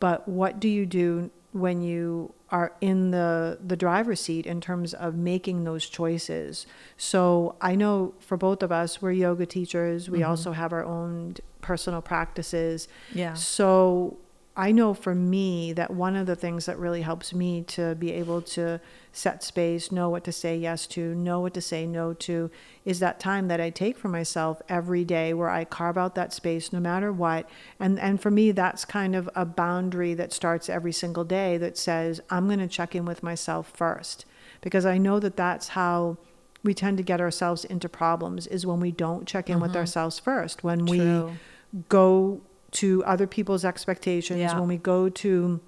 but 0.00 0.26
what 0.28 0.60
do 0.60 0.68
you 0.68 0.86
do 0.86 1.30
when 1.52 1.82
you 1.82 2.34
are 2.50 2.72
in 2.80 3.10
the 3.10 3.58
the 3.64 3.76
driver's 3.76 4.20
seat 4.20 4.46
in 4.46 4.60
terms 4.60 4.94
of 4.94 5.14
making 5.14 5.64
those 5.64 5.88
choices. 5.88 6.66
So 6.96 7.56
I 7.60 7.74
know 7.74 8.14
for 8.20 8.36
both 8.36 8.62
of 8.62 8.70
us, 8.70 9.02
we're 9.02 9.12
yoga 9.12 9.46
teachers. 9.46 10.08
We 10.08 10.20
mm-hmm. 10.20 10.30
also 10.30 10.52
have 10.52 10.72
our 10.72 10.84
own 10.84 11.36
personal 11.60 12.00
practices. 12.00 12.88
Yeah. 13.12 13.34
So 13.34 14.18
I 14.56 14.72
know 14.72 14.94
for 14.94 15.14
me 15.14 15.74
that 15.74 15.90
one 15.90 16.16
of 16.16 16.26
the 16.26 16.34
things 16.34 16.64
that 16.64 16.78
really 16.78 17.02
helps 17.02 17.34
me 17.34 17.62
to 17.68 17.94
be 17.94 18.10
able 18.12 18.40
to 18.42 18.80
set 19.12 19.44
space, 19.44 19.92
know 19.92 20.08
what 20.08 20.24
to 20.24 20.32
say 20.32 20.56
yes 20.56 20.86
to, 20.88 21.14
know 21.14 21.40
what 21.40 21.52
to 21.54 21.60
say 21.60 21.86
no 21.86 22.14
to, 22.14 22.50
is 22.84 22.98
that 23.00 23.20
time 23.20 23.48
that 23.48 23.60
I 23.60 23.68
take 23.68 23.98
for 23.98 24.08
myself 24.08 24.62
every 24.68 25.04
day 25.04 25.34
where 25.34 25.50
I 25.50 25.64
carve 25.64 25.98
out 25.98 26.14
that 26.14 26.32
space 26.32 26.72
no 26.72 26.80
matter 26.80 27.12
what. 27.12 27.48
And 27.78 27.98
and 28.00 28.20
for 28.20 28.30
me 28.30 28.50
that's 28.50 28.84
kind 28.86 29.14
of 29.14 29.28
a 29.34 29.44
boundary 29.44 30.14
that 30.14 30.32
starts 30.32 30.70
every 30.70 30.92
single 30.92 31.24
day 31.24 31.58
that 31.58 31.76
says 31.76 32.20
I'm 32.30 32.46
going 32.46 32.58
to 32.58 32.68
check 32.68 32.94
in 32.94 33.04
with 33.04 33.22
myself 33.22 33.72
first 33.74 34.24
because 34.62 34.86
I 34.86 34.96
know 34.96 35.20
that 35.20 35.36
that's 35.36 35.68
how 35.68 36.16
we 36.62 36.74
tend 36.74 36.96
to 36.96 37.02
get 37.02 37.20
ourselves 37.20 37.64
into 37.64 37.88
problems 37.88 38.46
is 38.46 38.66
when 38.66 38.80
we 38.80 38.90
don't 38.90 39.26
check 39.26 39.48
in 39.48 39.56
mm-hmm. 39.56 39.62
with 39.62 39.76
ourselves 39.76 40.18
first, 40.18 40.64
when 40.64 40.86
True. 40.86 41.26
we 41.72 41.82
go 41.88 42.40
to 42.72 43.04
other 43.04 43.26
people's 43.26 43.64
expectations, 43.64 44.40
yeah. 44.40 44.58
when 44.58 44.68
we 44.68 44.76
go 44.76 45.08
to 45.08 45.60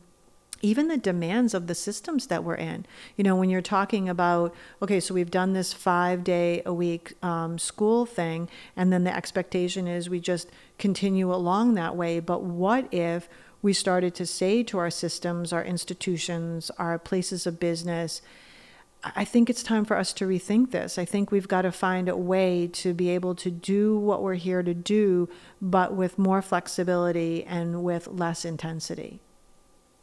even 0.60 0.88
the 0.88 0.96
demands 0.96 1.54
of 1.54 1.66
the 1.66 1.74
systems 1.74 2.26
that 2.26 2.42
we're 2.42 2.54
in. 2.54 2.84
You 3.16 3.24
know, 3.24 3.36
when 3.36 3.50
you're 3.50 3.62
talking 3.62 4.08
about, 4.08 4.54
okay, 4.82 5.00
so 5.00 5.14
we've 5.14 5.30
done 5.30 5.52
this 5.52 5.72
five 5.72 6.24
day 6.24 6.62
a 6.66 6.74
week 6.74 7.14
um, 7.22 7.58
school 7.58 8.06
thing, 8.06 8.48
and 8.76 8.92
then 8.92 9.04
the 9.04 9.14
expectation 9.14 9.86
is 9.86 10.10
we 10.10 10.20
just 10.20 10.50
continue 10.78 11.32
along 11.32 11.74
that 11.74 11.96
way. 11.96 12.20
But 12.20 12.42
what 12.42 12.92
if 12.92 13.28
we 13.62 13.72
started 13.72 14.14
to 14.16 14.26
say 14.26 14.62
to 14.64 14.78
our 14.78 14.90
systems, 14.90 15.52
our 15.52 15.64
institutions, 15.64 16.70
our 16.78 16.98
places 16.98 17.46
of 17.46 17.60
business, 17.60 18.22
I 19.04 19.24
think 19.24 19.48
it's 19.48 19.62
time 19.62 19.84
for 19.84 19.96
us 19.96 20.12
to 20.14 20.26
rethink 20.26 20.72
this. 20.72 20.98
I 20.98 21.04
think 21.04 21.30
we've 21.30 21.46
got 21.46 21.62
to 21.62 21.70
find 21.70 22.08
a 22.08 22.16
way 22.16 22.68
to 22.74 22.92
be 22.92 23.10
able 23.10 23.34
to 23.36 23.50
do 23.50 23.96
what 23.96 24.22
we're 24.22 24.34
here 24.34 24.62
to 24.62 24.74
do, 24.74 25.28
but 25.62 25.94
with 25.94 26.18
more 26.18 26.42
flexibility 26.42 27.44
and 27.44 27.84
with 27.84 28.08
less 28.08 28.44
intensity. 28.44 29.20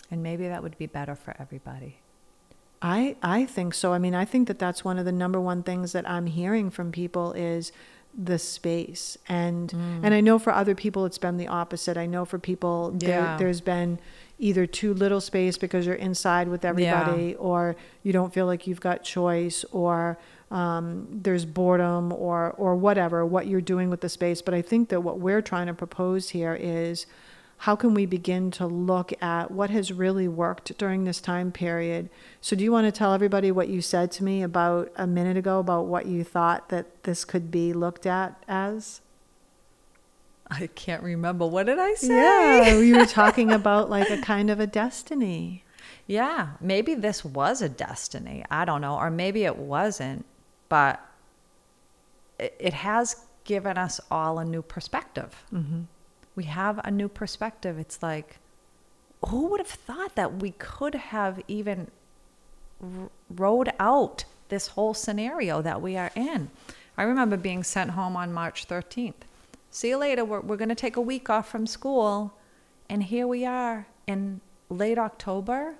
And 0.09 0.23
maybe 0.23 0.47
that 0.47 0.63
would 0.63 0.77
be 0.77 0.85
better 0.85 1.15
for 1.15 1.35
everybody. 1.37 1.97
I 2.81 3.15
I 3.21 3.45
think 3.45 3.73
so. 3.73 3.93
I 3.93 3.97
mean, 3.97 4.15
I 4.15 4.25
think 4.25 4.47
that 4.47 4.59
that's 4.59 4.85
one 4.85 4.97
of 4.97 5.05
the 5.05 5.11
number 5.11 5.41
one 5.41 5.63
things 5.63 5.91
that 5.91 6.09
I'm 6.09 6.27
hearing 6.27 6.69
from 6.69 6.91
people 6.91 7.33
is 7.33 7.71
the 8.17 8.39
space. 8.39 9.17
And 9.27 9.69
mm. 9.71 9.99
and 10.03 10.13
I 10.13 10.21
know 10.21 10.39
for 10.39 10.53
other 10.53 10.75
people 10.75 11.05
it's 11.05 11.17
been 11.17 11.37
the 11.37 11.47
opposite. 11.47 11.97
I 11.97 12.05
know 12.05 12.25
for 12.25 12.39
people 12.39 12.95
yeah. 12.99 13.07
there, 13.07 13.37
there's 13.39 13.61
been 13.61 13.99
either 14.37 14.65
too 14.65 14.93
little 14.93 15.21
space 15.21 15.57
because 15.57 15.85
you're 15.85 15.95
inside 15.95 16.47
with 16.47 16.65
everybody, 16.65 17.27
yeah. 17.27 17.37
or 17.37 17.75
you 18.03 18.11
don't 18.11 18.33
feel 18.33 18.45
like 18.45 18.67
you've 18.67 18.81
got 18.81 19.03
choice, 19.03 19.63
or 19.71 20.17
um, 20.51 21.07
there's 21.09 21.45
boredom, 21.45 22.11
or 22.11 22.51
or 22.57 22.75
whatever 22.75 23.25
what 23.25 23.47
you're 23.47 23.61
doing 23.61 23.89
with 23.89 24.01
the 24.01 24.09
space. 24.09 24.41
But 24.41 24.53
I 24.53 24.61
think 24.61 24.89
that 24.89 25.01
what 25.01 25.19
we're 25.19 25.41
trying 25.41 25.67
to 25.67 25.73
propose 25.73 26.29
here 26.29 26.55
is 26.59 27.05
how 27.57 27.75
can 27.75 27.93
we 27.93 28.05
begin 28.05 28.51
to 28.51 28.67
look 28.67 29.13
at 29.23 29.49
what 29.49 29.69
has 29.69 29.91
really 29.91 30.27
worked 30.27 30.77
during 30.77 31.05
this 31.05 31.21
time 31.21 31.51
period? 31.51 32.09
So, 32.41 32.55
do 32.55 32.63
you 32.63 32.71
want 32.71 32.85
to 32.85 32.91
tell 32.91 33.13
everybody 33.13 33.51
what 33.51 33.69
you 33.69 33.81
said 33.81 34.11
to 34.13 34.23
me 34.23 34.43
about 34.43 34.91
a 34.95 35.07
minute 35.07 35.37
ago 35.37 35.59
about 35.59 35.85
what 35.85 36.05
you 36.05 36.23
thought 36.23 36.69
that 36.69 37.03
this 37.03 37.23
could 37.23 37.51
be 37.51 37.73
looked 37.73 38.05
at 38.05 38.43
as? 38.47 39.01
I 40.49 40.67
can't 40.67 41.01
remember. 41.03 41.47
What 41.47 41.65
did 41.65 41.79
I 41.79 41.93
say? 41.95 42.15
Yeah, 42.15 42.77
you 42.77 42.97
were 42.97 43.05
talking 43.05 43.51
about 43.59 43.89
like 43.89 44.09
a 44.09 44.21
kind 44.21 44.49
of 44.49 44.59
a 44.59 44.67
destiny. 44.67 45.63
Yeah, 46.07 46.49
maybe 46.61 46.93
this 46.93 47.25
was 47.25 47.61
a 47.61 47.69
destiny. 47.69 48.45
I 48.51 48.65
don't 48.65 48.81
know. 48.81 48.95
Or 48.95 49.09
maybe 49.09 49.43
it 49.43 49.57
wasn't, 49.57 50.25
but 50.69 51.03
it, 52.37 52.55
it 52.59 52.73
has 52.73 53.25
given 53.43 53.77
us 53.77 53.99
all 54.11 54.37
a 54.37 54.45
new 54.45 54.61
perspective. 54.61 55.43
Mm-hmm. 55.51 55.81
We 56.35 56.43
have 56.43 56.79
a 56.83 56.91
new 56.91 57.07
perspective. 57.07 57.79
It's 57.79 58.03
like, 58.03 58.37
who 59.27 59.47
would 59.47 59.59
have 59.59 59.67
thought 59.67 60.15
that 60.15 60.41
we 60.41 60.51
could 60.51 60.93
have 60.95 61.41
even 61.47 61.89
r- 62.81 63.09
rode 63.29 63.71
out 63.79 64.25
this 64.49 64.67
whole 64.67 64.93
scenario 64.93 65.61
that 65.63 65.81
we 65.81 65.97
are 65.97 66.11
in? 66.15 66.51
I 66.97 67.03
remember 67.03 67.35
being 67.35 67.63
sent 67.63 67.91
home 67.91 68.15
on 68.15 68.31
March 68.31 68.67
13th 68.67 69.13
see 69.75 69.89
you 69.89 69.97
later. 69.97 70.23
We're, 70.23 70.39
we're 70.39 70.57
going 70.57 70.69
to 70.69 70.75
take 70.75 70.95
a 70.95 71.01
week 71.01 71.29
off 71.29 71.49
from 71.49 71.67
school. 71.67 72.33
And 72.89 73.03
here 73.03 73.27
we 73.27 73.45
are 73.45 73.87
in 74.07 74.39
late 74.69 74.97
October, 74.97 75.75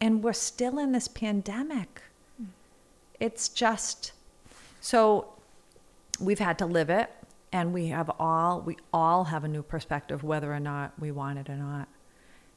and 0.00 0.22
we're 0.22 0.32
still 0.32 0.78
in 0.78 0.92
this 0.92 1.08
pandemic. 1.08 2.02
It's 3.18 3.48
just 3.48 4.12
so 4.80 5.32
we've 6.20 6.38
had 6.38 6.58
to 6.58 6.66
live 6.66 6.90
it, 6.90 7.10
and 7.52 7.72
we 7.72 7.88
have 7.88 8.10
all 8.20 8.60
we 8.60 8.76
all 8.92 9.24
have 9.24 9.42
a 9.42 9.48
new 9.48 9.62
perspective, 9.62 10.22
whether 10.22 10.52
or 10.52 10.60
not 10.60 10.92
we 10.98 11.10
want 11.10 11.38
it 11.38 11.48
or 11.48 11.56
not. 11.56 11.88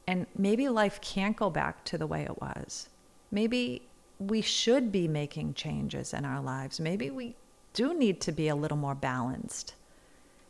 And 0.06 0.26
maybe 0.36 0.68
life 0.68 1.00
can't 1.00 1.36
go 1.36 1.50
back 1.50 1.84
to 1.86 1.98
the 1.98 2.06
way 2.06 2.22
it 2.22 2.40
was. 2.40 2.88
Maybe 3.30 3.88
we 4.18 4.42
should 4.42 4.92
be 4.92 5.08
making 5.08 5.54
changes 5.54 6.12
in 6.12 6.24
our 6.24 6.42
lives. 6.42 6.78
Maybe 6.78 7.10
we 7.10 7.34
do 7.72 7.94
need 7.94 8.20
to 8.20 8.32
be 8.32 8.48
a 8.48 8.54
little 8.54 8.76
more 8.76 8.94
balanced. 8.94 9.74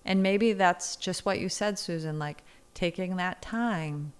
And 0.04 0.22
maybe 0.22 0.52
that's 0.52 0.96
just 0.96 1.24
what 1.24 1.40
you 1.40 1.48
said, 1.48 1.78
Susan, 1.78 2.18
like 2.18 2.42
taking 2.74 3.16
that 3.16 3.42
time 3.42 4.12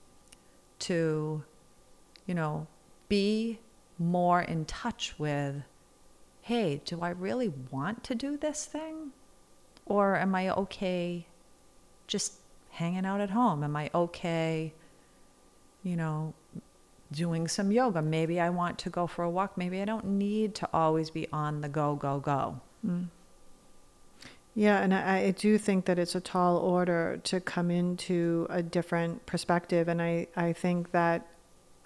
to, 0.81 1.43
you 2.27 2.35
know, 2.35 2.67
be 3.09 3.61
more 3.99 4.41
in 4.41 4.65
touch 4.65 5.15
with 5.19 5.63
hey, 6.43 6.81
do 6.85 7.01
I 7.01 7.11
really 7.11 7.53
want 7.71 8.03
to 8.05 8.15
do 8.15 8.37
this 8.37 8.65
thing? 8.65 9.13
Or 9.87 10.17
am 10.17 10.35
I 10.35 10.51
okay 10.51 11.27
just 12.09 12.35
hanging 12.71 13.07
out 13.07 13.21
at 13.21 13.31
home? 13.31 13.63
Am 13.63 13.77
I 13.77 13.89
okay, 13.95 14.73
you 15.85 15.95
know, 15.95 16.35
doing 17.13 17.47
some 17.47 17.71
yoga? 17.71 18.03
Maybe 18.03 18.41
I 18.41 18.51
want 18.51 18.79
to 18.79 18.91
go 18.91 19.07
for 19.07 19.23
a 19.23 19.31
walk. 19.31 19.57
Maybe 19.57 19.81
I 19.81 19.85
don't 19.85 20.07
need 20.07 20.57
to 20.57 20.69
always 20.73 21.11
be 21.11 21.29
on 21.33 21.61
the 21.61 21.69
go, 21.69 21.95
go, 21.95 22.19
go. 22.19 22.61
Mm. 22.85 23.09
Yeah, 24.61 24.83
and 24.83 24.93
I, 24.93 25.21
I, 25.21 25.31
do 25.31 25.57
think 25.57 25.87
that 25.87 25.99
it's 25.99 26.15
a 26.15 26.21
tall 26.21 26.59
order 26.59 27.19
to 27.25 27.41
come 27.41 27.71
into 27.71 28.47
a 28.51 28.63
different 28.63 29.25
perspective. 29.25 29.89
And 29.89 30.03
I, 30.03 30.27
I 30.37 30.53
think 30.53 30.91
that 30.91 31.27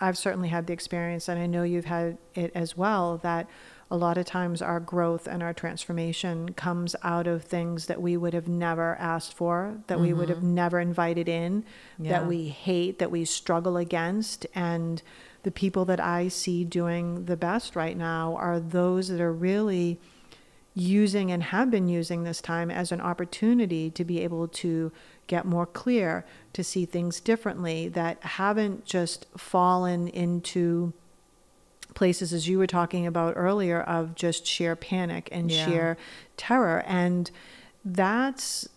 I've 0.00 0.18
certainly 0.18 0.48
had 0.48 0.66
the 0.66 0.72
experience, 0.72 1.28
and 1.28 1.38
I 1.38 1.46
know 1.46 1.62
you've 1.62 1.84
had 1.84 2.18
it 2.34 2.50
as 2.52 2.76
well, 2.76 3.18
that 3.18 3.48
a 3.92 3.96
lot 3.96 4.18
of 4.18 4.26
times 4.26 4.60
our 4.60 4.80
growth 4.80 5.28
and 5.28 5.40
our 5.40 5.54
transformation 5.54 6.52
comes 6.54 6.96
out 7.04 7.28
of 7.28 7.44
things 7.44 7.86
that 7.86 8.02
we 8.02 8.16
would 8.16 8.34
have 8.34 8.48
never 8.48 8.96
asked 8.96 9.34
for, 9.34 9.78
that 9.86 9.94
mm-hmm. 9.94 10.06
we 10.06 10.12
would 10.12 10.28
have 10.28 10.38
mm-hmm. 10.38 10.56
never 10.56 10.80
invited 10.80 11.28
in, 11.28 11.64
yeah. 12.00 12.10
that 12.10 12.26
we 12.26 12.48
hate, 12.48 12.98
that 12.98 13.12
we 13.12 13.24
struggle 13.24 13.76
against. 13.76 14.48
And 14.52 15.00
the 15.44 15.52
people 15.52 15.84
that 15.84 16.00
I 16.00 16.26
see 16.26 16.64
doing 16.64 17.26
the 17.26 17.36
best 17.36 17.76
right 17.76 17.96
now 17.96 18.34
are 18.34 18.58
those 18.58 19.06
that 19.10 19.20
are 19.20 19.32
really 19.32 20.00
using 20.74 21.30
and 21.30 21.42
have 21.44 21.70
been 21.70 21.88
using 21.88 22.24
this 22.24 22.40
time 22.40 22.70
as 22.70 22.90
an 22.90 23.00
opportunity 23.00 23.90
to 23.90 24.04
be 24.04 24.20
able 24.20 24.48
to 24.48 24.90
get 25.26 25.44
more 25.44 25.66
clear, 25.66 26.24
to 26.52 26.64
see 26.64 26.84
things 26.84 27.20
differently, 27.20 27.88
that 27.88 28.22
haven't 28.22 28.84
just 28.84 29.26
fallen 29.36 30.08
into 30.08 30.92
places, 31.94 32.32
as 32.32 32.48
you 32.48 32.58
were 32.58 32.66
talking 32.66 33.06
about 33.06 33.34
earlier, 33.36 33.80
of 33.80 34.14
just 34.16 34.46
sheer 34.46 34.74
panic 34.74 35.28
and 35.30 35.50
yeah. 35.50 35.64
sheer 35.64 35.96
terror. 36.36 36.82
And 36.86 37.30
that's 37.84 38.68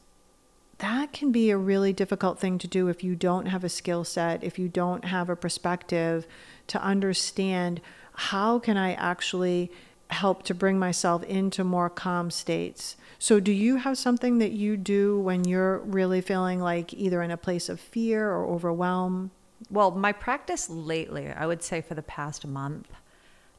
that 0.79 1.11
can 1.11 1.31
be 1.31 1.49
a 1.49 1.57
really 1.57 1.91
difficult 1.91 2.37
thing 2.37 2.59
to 2.59 2.67
do 2.67 2.87
if 2.87 3.03
you 3.03 3.15
don't 3.15 3.47
have 3.47 3.63
a 3.63 3.69
skill 3.69 4.03
set, 4.03 4.43
if 4.43 4.59
you 4.59 4.69
don't 4.69 5.05
have 5.05 5.27
a 5.27 5.35
perspective 5.35 6.27
to 6.67 6.79
understand 6.81 7.81
how 8.13 8.59
can 8.59 8.77
I 8.77 8.93
actually 8.93 9.71
help 10.09 10.43
to 10.43 10.53
bring 10.53 10.79
myself 10.79 11.23
into 11.23 11.63
more 11.63 11.89
calm 11.89 12.31
states. 12.31 12.95
So, 13.19 13.39
do 13.39 13.51
you 13.51 13.77
have 13.77 13.97
something 13.97 14.37
that 14.37 14.51
you 14.51 14.77
do 14.77 15.19
when 15.19 15.45
you're 15.45 15.79
really 15.79 16.21
feeling 16.21 16.59
like 16.59 16.93
either 16.93 17.21
in 17.21 17.31
a 17.31 17.37
place 17.37 17.67
of 17.69 17.79
fear 17.79 18.29
or 18.29 18.45
overwhelm? 18.45 19.31
Well, 19.69 19.91
my 19.91 20.11
practice 20.11 20.69
lately, 20.69 21.29
I 21.29 21.47
would 21.47 21.63
say 21.63 21.81
for 21.81 21.95
the 21.95 22.03
past 22.03 22.45
month, 22.45 22.87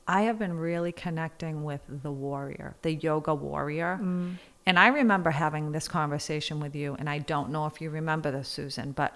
I 0.06 0.22
have 0.22 0.38
been 0.38 0.56
really 0.56 0.92
connecting 0.92 1.64
with 1.64 1.82
the 1.88 2.12
warrior, 2.12 2.76
the 2.82 2.94
yoga 2.94 3.34
warrior. 3.34 3.98
Mm. 4.00 4.36
And 4.64 4.78
I 4.78 4.88
remember 4.88 5.30
having 5.30 5.72
this 5.72 5.88
conversation 5.88 6.60
with 6.60 6.74
you, 6.74 6.94
and 6.98 7.10
I 7.10 7.18
don't 7.18 7.50
know 7.50 7.66
if 7.66 7.80
you 7.80 7.90
remember 7.90 8.30
this, 8.30 8.48
Susan, 8.48 8.92
but 8.92 9.12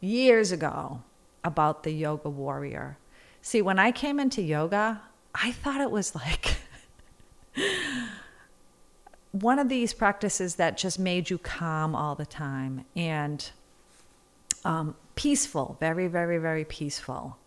years 0.00 0.52
ago 0.52 1.02
about 1.44 1.82
the 1.82 1.92
yoga 1.92 2.28
warrior. 2.28 2.98
See, 3.40 3.62
when 3.62 3.78
I 3.78 3.92
came 3.92 4.18
into 4.18 4.42
yoga, 4.42 5.00
I 5.34 5.52
thought 5.52 5.80
it 5.80 5.90
was 5.90 6.14
like 6.14 6.56
one 9.32 9.58
of 9.58 9.68
these 9.68 9.92
practices 9.92 10.56
that 10.56 10.76
just 10.76 10.98
made 10.98 11.30
you 11.30 11.38
calm 11.38 11.94
all 11.94 12.14
the 12.14 12.26
time 12.26 12.84
and 12.96 13.50
um, 14.64 14.96
peaceful, 15.14 15.76
very, 15.80 16.08
very, 16.08 16.38
very 16.38 16.64
peaceful. 16.64 17.38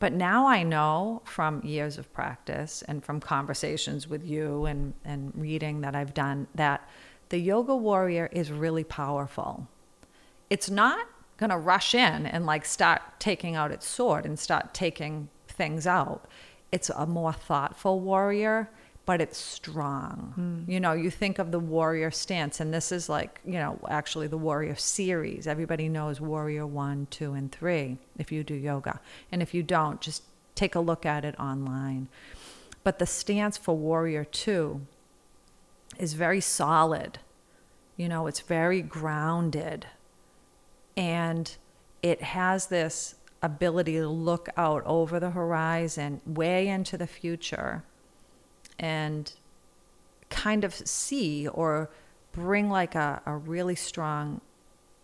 But 0.00 0.12
now 0.12 0.46
I 0.46 0.62
know 0.62 1.22
from 1.24 1.64
years 1.64 1.98
of 1.98 2.12
practice 2.12 2.82
and 2.86 3.04
from 3.04 3.20
conversations 3.20 4.08
with 4.08 4.24
you 4.24 4.64
and, 4.66 4.94
and 5.04 5.32
reading 5.34 5.80
that 5.80 5.96
I've 5.96 6.14
done 6.14 6.46
that 6.54 6.88
the 7.30 7.38
yoga 7.38 7.74
warrior 7.76 8.28
is 8.32 8.50
really 8.50 8.84
powerful. 8.84 9.66
It's 10.50 10.70
not 10.70 11.06
going 11.36 11.50
to 11.50 11.58
rush 11.58 11.94
in 11.94 12.26
and 12.26 12.46
like 12.46 12.64
start 12.64 13.02
taking 13.18 13.54
out 13.54 13.70
its 13.70 13.86
sword 13.86 14.24
and 14.24 14.38
start 14.38 14.72
taking 14.72 15.28
things 15.46 15.86
out. 15.86 16.26
It's 16.70 16.90
a 16.90 17.06
more 17.06 17.32
thoughtful 17.32 18.00
warrior 18.00 18.70
but 19.08 19.22
it's 19.22 19.38
strong. 19.38 20.34
Mm. 20.38 20.70
You 20.70 20.80
know, 20.80 20.92
you 20.92 21.10
think 21.10 21.38
of 21.38 21.50
the 21.50 21.58
warrior 21.58 22.10
stance, 22.10 22.60
and 22.60 22.74
this 22.74 22.92
is 22.92 23.08
like, 23.08 23.40
you 23.42 23.54
know, 23.54 23.78
actually 23.88 24.26
the 24.26 24.36
warrior 24.36 24.74
series. 24.74 25.46
Everybody 25.46 25.88
knows 25.88 26.20
warrior 26.20 26.66
one, 26.66 27.06
two, 27.08 27.32
and 27.32 27.50
three 27.50 27.96
if 28.18 28.30
you 28.30 28.44
do 28.44 28.52
yoga. 28.52 29.00
And 29.32 29.40
if 29.40 29.54
you 29.54 29.62
don't, 29.62 29.98
just 30.02 30.24
take 30.54 30.74
a 30.74 30.80
look 30.80 31.06
at 31.06 31.24
it 31.24 31.40
online. 31.40 32.08
But 32.84 32.98
the 32.98 33.06
stance 33.06 33.56
for 33.56 33.74
warrior 33.74 34.26
two 34.26 34.82
is 35.98 36.12
very 36.12 36.42
solid. 36.42 37.18
You 37.96 38.10
know, 38.10 38.26
it's 38.26 38.40
very 38.40 38.82
grounded. 38.82 39.86
And 40.98 41.50
it 42.02 42.20
has 42.20 42.66
this 42.66 43.14
ability 43.42 43.94
to 43.94 44.08
look 44.08 44.48
out 44.56 44.82
over 44.84 45.20
the 45.20 45.30
horizon, 45.30 46.20
way 46.26 46.68
into 46.68 46.96
the 46.96 47.06
future 47.06 47.84
and 48.78 49.32
kind 50.30 50.64
of 50.64 50.74
see 50.74 51.48
or 51.48 51.90
bring 52.32 52.68
like 52.68 52.94
a, 52.94 53.22
a 53.26 53.36
really 53.36 53.74
strong 53.74 54.40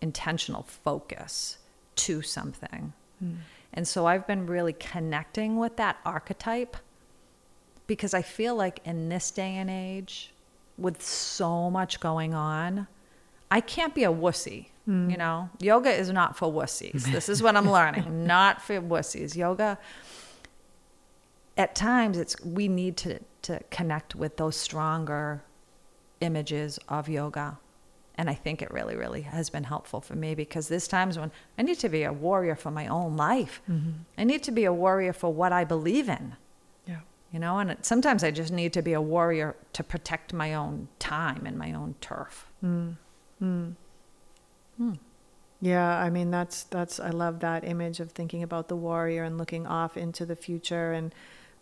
intentional 0.01 0.63
focus 0.63 1.57
to 1.95 2.21
something. 2.21 2.93
Mm. 3.23 3.37
And 3.73 3.87
so 3.87 4.05
I've 4.05 4.27
been 4.27 4.45
really 4.45 4.73
connecting 4.73 5.57
with 5.57 5.75
that 5.77 5.97
archetype 6.05 6.77
because 7.87 8.13
I 8.13 8.21
feel 8.21 8.55
like 8.55 8.79
in 8.85 9.09
this 9.09 9.31
day 9.31 9.55
and 9.55 9.69
age, 9.69 10.31
with 10.77 11.01
so 11.01 11.69
much 11.69 11.99
going 11.99 12.33
on, 12.33 12.87
I 13.49 13.61
can't 13.61 13.93
be 13.95 14.03
a 14.03 14.11
wussy. 14.11 14.67
Mm. 14.87 15.11
You 15.11 15.17
know, 15.17 15.49
yoga 15.59 15.89
is 15.91 16.11
not 16.11 16.37
for 16.37 16.51
wussies. 16.51 17.11
this 17.11 17.27
is 17.29 17.41
what 17.41 17.55
I'm 17.55 17.69
learning. 17.69 18.25
not 18.27 18.61
for 18.61 18.79
wussies. 18.79 19.35
Yoga, 19.35 19.79
at 21.57 21.75
times, 21.75 22.17
it's 22.17 22.39
we 22.43 22.67
need 22.67 22.97
to 22.97 23.19
to 23.43 23.59
connect 23.69 24.15
with 24.15 24.37
those 24.37 24.55
stronger 24.55 25.43
images 26.21 26.79
of 26.89 27.07
yoga. 27.07 27.59
And 28.17 28.29
I 28.29 28.33
think 28.33 28.61
it 28.61 28.71
really, 28.71 28.95
really 28.95 29.21
has 29.21 29.49
been 29.49 29.65
helpful 29.65 30.01
for 30.01 30.15
me 30.15 30.35
because 30.35 30.67
there's 30.67 30.87
times 30.87 31.19
when 31.19 31.31
I 31.57 31.63
need 31.63 31.79
to 31.79 31.89
be 31.89 32.03
a 32.03 32.13
warrior 32.13 32.55
for 32.55 32.71
my 32.71 32.87
own 32.87 33.17
life. 33.17 33.61
Mm-hmm. 33.69 33.91
I 34.17 34.23
need 34.23 34.41
to 34.43 34.51
be 34.51 34.63
a 34.63 34.73
warrior 34.73 35.11
for 35.11 35.33
what 35.33 35.51
I 35.51 35.65
believe 35.65 36.07
in. 36.07 36.35
Yeah. 36.87 37.01
You 37.33 37.39
know, 37.39 37.59
and 37.59 37.71
it, 37.71 37.85
sometimes 37.85 38.23
I 38.23 38.31
just 38.31 38.53
need 38.53 38.71
to 38.73 38.81
be 38.81 38.93
a 38.93 39.01
warrior 39.01 39.55
to 39.73 39.83
protect 39.83 40.33
my 40.33 40.53
own 40.53 40.87
time 40.97 41.45
and 41.45 41.57
my 41.57 41.73
own 41.73 41.95
turf. 41.99 42.47
Mm. 42.63 42.95
Mm. 43.41 43.75
Mm. 44.79 44.99
Yeah, 45.61 45.97
I 45.97 46.09
mean 46.09 46.31
that's 46.31 46.63
that's 46.63 46.99
I 46.99 47.09
love 47.09 47.39
that 47.39 47.63
image 47.63 47.99
of 47.99 48.11
thinking 48.11 48.43
about 48.43 48.67
the 48.67 48.75
warrior 48.75 49.23
and 49.23 49.37
looking 49.37 49.65
off 49.65 49.97
into 49.97 50.25
the 50.25 50.35
future 50.35 50.91
and 50.91 51.13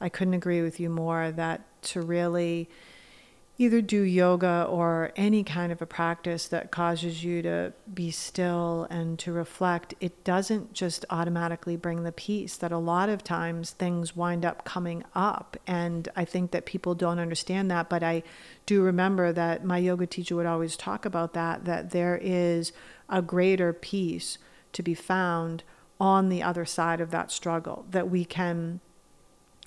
I 0.01 0.09
couldn't 0.09 0.33
agree 0.33 0.61
with 0.61 0.79
you 0.79 0.89
more 0.89 1.31
that 1.31 1.61
to 1.83 2.01
really 2.01 2.69
either 3.57 3.81
do 3.81 4.01
yoga 4.01 4.65
or 4.67 5.11
any 5.15 5.43
kind 5.43 5.71
of 5.71 5.81
a 5.81 5.85
practice 5.85 6.47
that 6.47 6.71
causes 6.71 7.23
you 7.23 7.41
to 7.43 7.71
be 7.93 8.09
still 8.09 8.87
and 8.89 9.19
to 9.19 9.31
reflect, 9.31 9.93
it 10.01 10.23
doesn't 10.23 10.73
just 10.73 11.05
automatically 11.09 11.75
bring 11.75 12.03
the 12.03 12.11
peace. 12.11 12.57
That 12.57 12.71
a 12.71 12.77
lot 12.77 13.09
of 13.09 13.23
times 13.23 13.71
things 13.71 14.15
wind 14.15 14.43
up 14.43 14.65
coming 14.65 15.03
up. 15.13 15.55
And 15.67 16.09
I 16.15 16.25
think 16.25 16.51
that 16.51 16.65
people 16.65 16.95
don't 16.95 17.19
understand 17.19 17.69
that. 17.69 17.89
But 17.89 18.01
I 18.01 18.23
do 18.65 18.81
remember 18.81 19.31
that 19.31 19.63
my 19.63 19.77
yoga 19.77 20.07
teacher 20.07 20.35
would 20.35 20.47
always 20.47 20.75
talk 20.75 21.05
about 21.05 21.33
that, 21.33 21.65
that 21.65 21.91
there 21.91 22.19
is 22.21 22.73
a 23.13 23.21
greater 23.21 23.71
peace 23.71 24.37
to 24.73 24.83
be 24.83 24.93
found 24.93 25.63
on 25.99 26.27
the 26.27 26.43
other 26.43 26.65
side 26.65 26.99
of 26.99 27.11
that 27.11 27.31
struggle, 27.31 27.85
that 27.91 28.09
we 28.09 28.25
can 28.25 28.81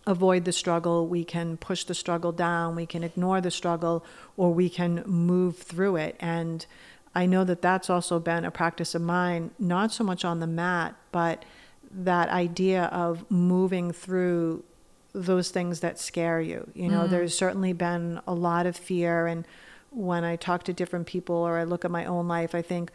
avoid 0.06 0.44
the 0.44 0.52
struggle, 0.52 1.06
we 1.06 1.24
can 1.24 1.56
push 1.56 1.84
the 1.84 1.94
struggle 1.94 2.32
down, 2.32 2.76
we 2.76 2.86
can 2.86 3.02
ignore 3.02 3.40
the 3.40 3.50
struggle, 3.50 4.04
or 4.36 4.52
we 4.52 4.68
can 4.68 5.02
move 5.06 5.56
through 5.56 5.96
it. 5.96 6.16
And 6.20 6.66
I 7.14 7.24
know 7.24 7.44
that 7.44 7.62
that's 7.62 7.88
also 7.88 8.18
been 8.18 8.44
a 8.44 8.50
practice 8.50 8.94
of 8.94 9.02
mine, 9.02 9.52
not 9.58 9.92
so 9.92 10.04
much 10.04 10.24
on 10.24 10.40
the 10.40 10.46
mat, 10.46 10.94
but 11.12 11.44
that 11.90 12.28
idea 12.28 12.84
of 12.86 13.28
moving 13.30 13.92
through 13.92 14.64
those 15.12 15.50
things 15.50 15.80
that 15.80 15.98
scare 15.98 16.40
you. 16.40 16.70
You 16.74 16.88
know, 16.88 17.04
mm. 17.04 17.10
there's 17.10 17.36
certainly 17.36 17.72
been 17.72 18.20
a 18.26 18.34
lot 18.34 18.66
of 18.66 18.76
fear. 18.76 19.26
And 19.26 19.46
when 19.90 20.24
I 20.24 20.36
talk 20.36 20.64
to 20.64 20.72
different 20.74 21.06
people 21.06 21.36
or 21.36 21.56
I 21.56 21.64
look 21.64 21.84
at 21.84 21.90
my 21.90 22.04
own 22.04 22.28
life, 22.28 22.54
I 22.54 22.60
think 22.60 22.90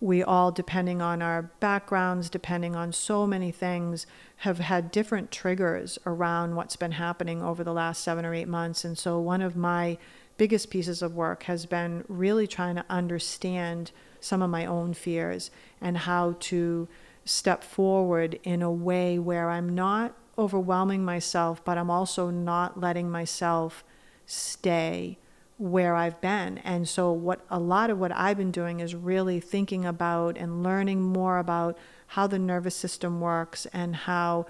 we 0.00 0.22
all, 0.22 0.50
depending 0.50 1.02
on 1.02 1.20
our 1.20 1.42
backgrounds, 1.60 2.30
depending 2.30 2.74
on 2.74 2.92
so 2.92 3.26
many 3.26 3.50
things, 3.50 4.06
have 4.38 4.58
had 4.58 4.90
different 4.90 5.30
triggers 5.30 5.98
around 6.06 6.56
what's 6.56 6.76
been 6.76 6.92
happening 6.92 7.42
over 7.42 7.62
the 7.62 7.72
last 7.72 8.02
seven 8.02 8.24
or 8.24 8.34
eight 8.34 8.48
months. 8.48 8.84
And 8.84 8.96
so, 8.96 9.18
one 9.20 9.42
of 9.42 9.56
my 9.56 9.98
biggest 10.38 10.70
pieces 10.70 11.02
of 11.02 11.14
work 11.14 11.42
has 11.42 11.66
been 11.66 12.02
really 12.08 12.46
trying 12.46 12.76
to 12.76 12.84
understand 12.88 13.92
some 14.20 14.40
of 14.40 14.48
my 14.48 14.64
own 14.64 14.94
fears 14.94 15.50
and 15.82 15.98
how 15.98 16.34
to 16.40 16.88
step 17.26 17.62
forward 17.62 18.40
in 18.42 18.62
a 18.62 18.72
way 18.72 19.18
where 19.18 19.50
I'm 19.50 19.74
not 19.74 20.14
overwhelming 20.38 21.04
myself, 21.04 21.62
but 21.62 21.76
I'm 21.76 21.90
also 21.90 22.30
not 22.30 22.80
letting 22.80 23.10
myself 23.10 23.84
stay 24.24 25.18
where 25.60 25.94
I've 25.94 26.18
been. 26.22 26.56
And 26.58 26.88
so 26.88 27.12
what 27.12 27.44
a 27.50 27.60
lot 27.60 27.90
of 27.90 27.98
what 27.98 28.12
I've 28.12 28.38
been 28.38 28.50
doing 28.50 28.80
is 28.80 28.94
really 28.94 29.40
thinking 29.40 29.84
about 29.84 30.38
and 30.38 30.62
learning 30.62 31.02
more 31.02 31.38
about 31.38 31.76
how 32.08 32.26
the 32.26 32.38
nervous 32.38 32.74
system 32.74 33.20
works 33.20 33.66
and 33.66 33.94
how 33.94 34.46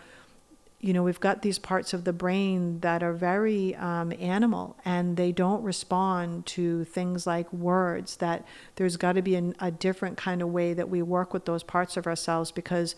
you 0.79 0.93
know 0.93 1.03
we've 1.03 1.19
got 1.19 1.43
these 1.43 1.59
parts 1.59 1.93
of 1.93 2.05
the 2.05 2.13
brain 2.13 2.79
that 2.81 3.03
are 3.03 3.13
very 3.13 3.75
um, 3.75 4.13
animal 4.21 4.77
and 4.85 5.17
they 5.17 5.33
don't 5.33 5.63
respond 5.65 6.47
to 6.47 6.85
things 6.85 7.27
like 7.27 7.53
words 7.53 8.17
that 8.19 8.47
there's 8.77 8.97
got 8.97 9.13
to 9.13 9.21
be 9.21 9.35
an, 9.35 9.55
a 9.59 9.71
different 9.71 10.17
kind 10.17 10.41
of 10.41 10.49
way 10.49 10.73
that 10.73 10.89
we 10.89 11.03
work 11.03 11.35
with 11.35 11.45
those 11.45 11.65
parts 11.65 11.97
of 11.97 12.07
ourselves 12.07 12.53
because 12.53 12.95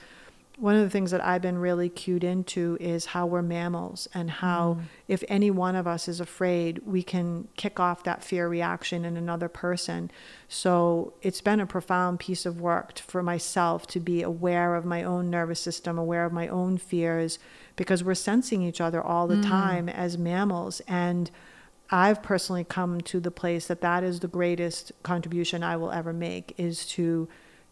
one 0.62 0.76
of 0.76 0.82
the 0.82 0.90
things 0.90 1.10
that 1.10 1.24
I've 1.24 1.42
been 1.42 1.58
really 1.58 1.88
cued 1.88 2.22
into 2.22 2.76
is 2.78 3.06
how 3.06 3.26
we're 3.26 3.42
mammals 3.42 4.06
and 4.14 4.30
how 4.30 4.74
mm. 4.78 4.84
if 5.08 5.24
any 5.26 5.50
one 5.50 5.74
of 5.74 5.88
us 5.88 6.06
is 6.06 6.20
afraid, 6.20 6.86
we 6.86 7.02
can 7.02 7.48
kick 7.56 7.80
off 7.80 8.04
that 8.04 8.22
fear 8.22 8.48
reaction 8.48 9.04
in 9.04 9.16
another 9.16 9.48
person. 9.48 10.08
So 10.46 11.14
it's 11.20 11.40
been 11.40 11.58
a 11.58 11.66
profound 11.66 12.20
piece 12.20 12.46
of 12.46 12.60
work 12.60 13.00
for 13.00 13.24
myself 13.24 13.88
to 13.88 13.98
be 13.98 14.22
aware 14.22 14.76
of 14.76 14.84
my 14.84 15.02
own 15.02 15.30
nervous 15.30 15.58
system, 15.58 15.98
aware 15.98 16.24
of 16.24 16.32
my 16.32 16.46
own 16.46 16.78
fears, 16.78 17.40
because 17.74 18.04
we're 18.04 18.14
sensing 18.14 18.62
each 18.62 18.80
other 18.80 19.02
all 19.02 19.26
the 19.26 19.34
mm. 19.34 19.48
time 19.48 19.88
as 19.88 20.16
mammals. 20.16 20.80
And 20.86 21.28
I've 21.90 22.22
personally 22.22 22.62
come 22.62 23.00
to 23.00 23.18
the 23.18 23.32
place 23.32 23.66
that 23.66 23.80
that 23.80 24.04
is 24.04 24.20
the 24.20 24.28
greatest 24.28 24.92
contribution 25.02 25.64
I 25.64 25.76
will 25.76 25.90
ever 25.90 26.12
make 26.12 26.54
is 26.56 26.86
to 26.90 27.28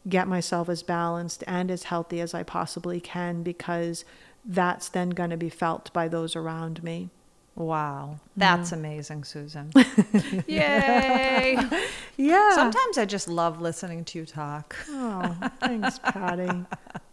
get 0.09 0.29
myself 0.29 0.69
as 0.69 0.83
balanced 0.83 1.45
and 1.47 1.71
as 1.71 1.85
healthy 1.85 2.21
as 2.21 2.35
I 2.35 2.43
possibly 2.43 3.01
can 3.01 3.43
because 3.43 4.05
that's 4.45 4.89
then 4.89 5.11
going 5.11 5.31
to 5.31 5.37
be 5.37 5.51
felt 5.51 5.93
by 5.93 6.09
those 6.09 6.35
around 6.35 6.83
me. 6.83 7.11
Wow. 7.55 8.21
That's 8.37 8.71
mm. 8.71 8.75
amazing, 8.75 9.25
Susan. 9.25 9.71
Yay. 10.47 11.59
yeah. 12.17 12.55
Sometimes 12.55 12.97
I 12.97 13.05
just 13.05 13.29
love 13.29 13.61
listening 13.61 14.05
to 14.07 14.19
you 14.19 14.27
talk. 14.27 14.77
oh, 14.89 15.37
thanks, 15.61 15.99
Patty. 16.05 16.65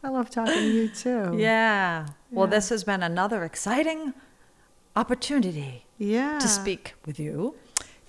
I 0.04 0.10
love 0.10 0.30
talking 0.30 0.54
to 0.54 0.72
you 0.72 0.90
too. 0.90 1.36
Yeah. 1.38 2.08
Well, 2.32 2.48
this 2.48 2.70
has 2.70 2.84
been 2.84 3.04
another 3.04 3.44
exciting 3.44 4.14
opportunity 4.96 5.86
yeah. 5.98 6.40
to 6.40 6.48
speak 6.48 6.94
with 7.06 7.20
you 7.20 7.56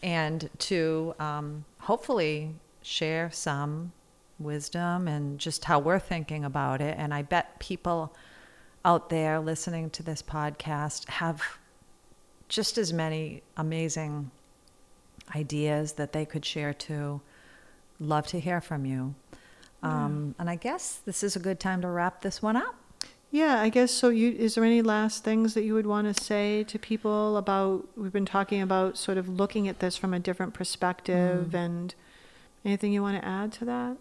and 0.03 0.49
to 0.59 1.14
um, 1.19 1.64
hopefully 1.81 2.55
share 2.83 3.31
some 3.33 3.93
wisdom 4.38 5.09
and 5.09 5.38
just 5.38 5.64
how 5.64 5.79
we're 5.79 5.98
thinking 5.98 6.44
about 6.44 6.81
it. 6.81 6.96
And 6.98 7.12
I 7.12 7.22
bet 7.22 7.59
people 7.59 8.14
out 8.85 9.11
there 9.11 9.40
listening 9.40 9.90
to 9.90 10.03
this 10.03 10.22
podcast 10.22 11.09
have 11.09 11.42
just 12.48 12.79
as 12.79 12.92
many 12.92 13.42
amazing 13.57 14.31
ideas 15.35 15.92
that 15.92 16.12
they 16.12 16.24
could 16.24 16.44
share 16.44 16.72
too. 16.72 17.20
Love 18.01 18.27
to 18.29 18.40
hear 18.40 18.61
from 18.61 18.85
you. 18.87 19.14
Um, 19.83 20.35
And 20.38 20.48
I 20.48 20.57
guess 20.57 21.01
this 21.05 21.22
is 21.22 21.37
a 21.37 21.38
good 21.38 21.61
time 21.61 21.83
to 21.83 21.88
wrap 21.88 22.22
this 22.22 22.40
one 22.42 22.57
up. 22.57 22.74
Yeah, 23.31 23.61
I 23.61 23.68
guess 23.68 23.90
so. 23.90 24.09
You 24.09 24.31
is 24.31 24.55
there 24.55 24.64
any 24.64 24.81
last 24.81 25.22
things 25.22 25.53
that 25.53 25.62
you 25.62 25.74
would 25.74 25.87
want 25.87 26.16
to 26.16 26.24
say 26.24 26.64
to 26.64 26.79
people 26.79 27.37
about? 27.37 27.87
We've 27.94 28.12
been 28.12 28.24
talking 28.24 28.62
about 28.62 28.96
sort 28.96 29.18
of 29.18 29.29
looking 29.29 29.68
at 29.68 29.81
this 29.81 29.98
from 29.98 30.14
a 30.14 30.18
different 30.18 30.55
perspective, 30.55 31.55
and 31.55 31.94
anything 32.64 32.90
you 32.92 33.03
want 33.03 33.20
to 33.20 33.29
add 33.29 33.53
to 33.55 33.66
that? 33.66 33.98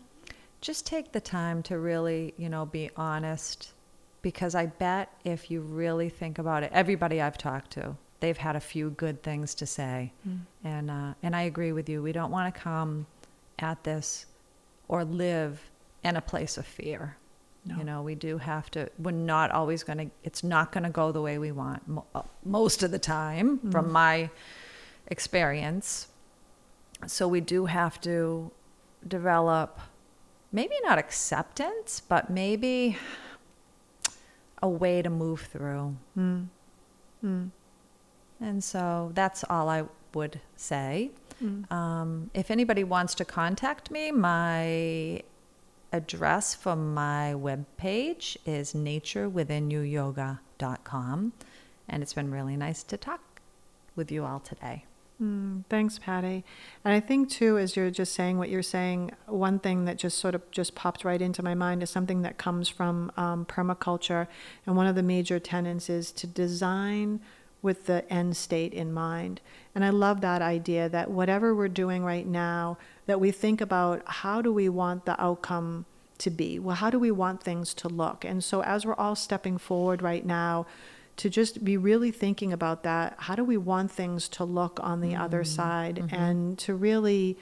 Just 0.62 0.86
take 0.86 1.12
the 1.12 1.22
time 1.22 1.64
to 1.64 1.78
really, 1.80 2.34
you 2.38 2.50
know, 2.50 2.66
be 2.66 2.90
honest 2.96 3.74
because 4.22 4.56
I 4.56 4.66
bet 4.66 5.14
if 5.24 5.52
you 5.52 5.62
really 5.62 6.10
think 6.10 6.40
about 6.40 6.64
it, 6.64 6.72
everybody 6.74 7.22
I've 7.22 7.38
talked 7.38 7.72
to, 7.72 7.96
they've 8.20 8.38
had 8.38 8.56
a 8.56 8.60
few 8.60 8.90
good 8.92 9.22
things 9.24 9.54
to 9.56 9.66
say. 9.66 10.12
And 10.64 10.90
uh, 10.92 11.14
and 11.24 11.36
I 11.36 11.44
agree 11.44 11.72
with 11.72 11.88
you. 11.88 12.02
We 12.02 12.12
don't 12.12 12.32
want 12.32 12.54
to 12.54 12.60
come 12.60 13.06
at 13.60 13.84
this 13.84 14.26
or 14.88 15.04
live 15.06 15.62
in 16.04 16.16
a 16.16 16.22
place 16.22 16.58
of 16.58 16.66
fear. 16.66 17.18
No. 17.66 17.78
You 17.78 17.84
know, 17.84 18.02
we 18.02 18.16
do 18.16 18.38
have 18.38 18.72
to. 18.72 18.90
We're 18.98 19.12
not 19.12 19.52
always 19.52 19.84
going 19.84 19.98
to. 19.98 20.10
It's 20.24 20.44
not 20.44 20.72
going 20.72 20.84
to 20.84 20.90
go 20.90 21.12
the 21.12 21.22
way 21.22 21.38
we 21.38 21.52
want 21.52 21.84
uh, 22.16 22.22
most 22.44 22.82
of 22.82 22.92
the 22.92 23.00
time, 23.00 23.60
from 23.72 23.92
my 23.92 24.30
experience. 25.08 26.08
So 27.06 27.28
we 27.28 27.42
do 27.42 27.66
have 27.66 28.02
to 28.02 28.52
develop, 29.08 29.80
maybe 30.58 30.76
not 30.82 30.98
acceptance, 30.98 32.02
but 32.02 32.32
maybe 32.32 32.98
a 34.64 34.68
way 34.68 35.04
to 35.04 35.10
move 35.10 35.42
through. 35.42 35.96
Mm. 36.18 36.48
Mm. 37.24 37.52
And 38.42 38.64
so 38.64 39.12
that's 39.14 39.44
all 39.52 39.70
I 39.70 39.84
would 40.16 40.42
say. 40.56 41.12
Mm. 41.44 41.72
Um, 41.72 42.32
if 42.34 42.50
anybody 42.50 42.84
wants 42.84 43.14
to 43.16 43.26
contact 43.26 43.92
me, 43.92 44.12
my 44.12 45.22
address 45.94 46.56
for 46.56 46.76
my 46.76 47.36
webpage 47.38 48.36
is 48.44 48.74
naturewithinyouyoga.com. 48.74 51.34
And 51.88 52.02
it's 52.02 52.14
been 52.14 52.32
really 52.32 52.58
nice 52.58 52.82
to 52.82 52.98
talk 52.98 53.22
with 53.96 54.12
you 54.12 54.26
all 54.26 54.40
today. 54.40 54.86
Mm, 55.22 55.64
thanks, 55.68 55.98
Patty. 55.98 56.46
And 56.86 56.94
I 56.94 57.00
think 57.00 57.30
too, 57.30 57.58
as 57.58 57.76
you're 57.76 57.90
just 57.90 58.14
saying 58.14 58.38
what 58.38 58.50
you're 58.50 58.62
saying, 58.62 59.12
one 59.26 59.58
thing 59.58 59.86
that 59.86 59.98
just 59.98 60.20
sort 60.20 60.36
of 60.36 60.50
just 60.52 60.76
popped 60.76 61.04
right 61.04 61.22
into 61.22 61.42
my 61.42 61.56
mind 61.56 61.82
is 61.82 61.90
something 61.90 62.22
that 62.22 62.38
comes 62.38 62.70
from 62.70 63.12
um, 63.18 63.46
permaculture, 63.46 64.28
and 64.66 64.76
one 64.76 64.86
of 64.86 64.96
the 64.96 65.02
major 65.02 65.40
tenets 65.40 65.90
is 65.90 66.12
to 66.12 66.28
design 66.28 67.20
with 67.64 67.88
the 67.88 68.12
end 68.14 68.38
state 68.38 68.74
in 68.74 68.94
mind. 68.94 69.42
And 69.74 69.84
I 69.84 69.90
love 69.90 70.22
that 70.22 70.44
idea 70.44 70.88
that 70.90 71.10
whatever 71.10 71.56
we're 71.56 71.68
doing 71.68 72.04
right 72.04 72.28
now, 72.28 72.78
that 73.08 73.20
we 73.20 73.32
think 73.32 73.60
about 73.60 74.04
how 74.06 74.44
do 74.44 74.54
we 74.54 74.70
want 74.70 75.06
the 75.06 75.20
outcome 75.20 75.88
to 76.20 76.30
be? 76.30 76.60
Well, 76.60 76.76
how 76.76 76.92
do 76.92 77.00
we 77.00 77.12
want 77.12 77.44
things 77.44 77.74
to 77.76 77.88
look? 77.88 78.24
And 78.24 78.44
so 78.44 78.62
as 78.62 78.86
we're 78.86 78.96
all 78.96 79.16
stepping 79.16 79.58
forward 79.58 80.04
right 80.04 80.26
now, 80.26 80.68
to 81.18 81.30
just 81.30 81.64
be 81.66 81.78
really 81.78 82.12
thinking 82.12 82.54
about 82.54 82.84
that. 82.84 83.16
How 83.18 83.36
do 83.36 83.44
we 83.44 83.58
want 83.58 83.92
things 83.92 84.28
to 84.30 84.44
look 84.44 84.80
on 84.82 85.02
the 85.02 85.16
other 85.16 85.42
mm-hmm. 85.42 85.56
side? 85.56 85.96
Mm-hmm. 85.98 86.16
And 86.16 86.58
to 86.60 86.74
really 86.74 87.38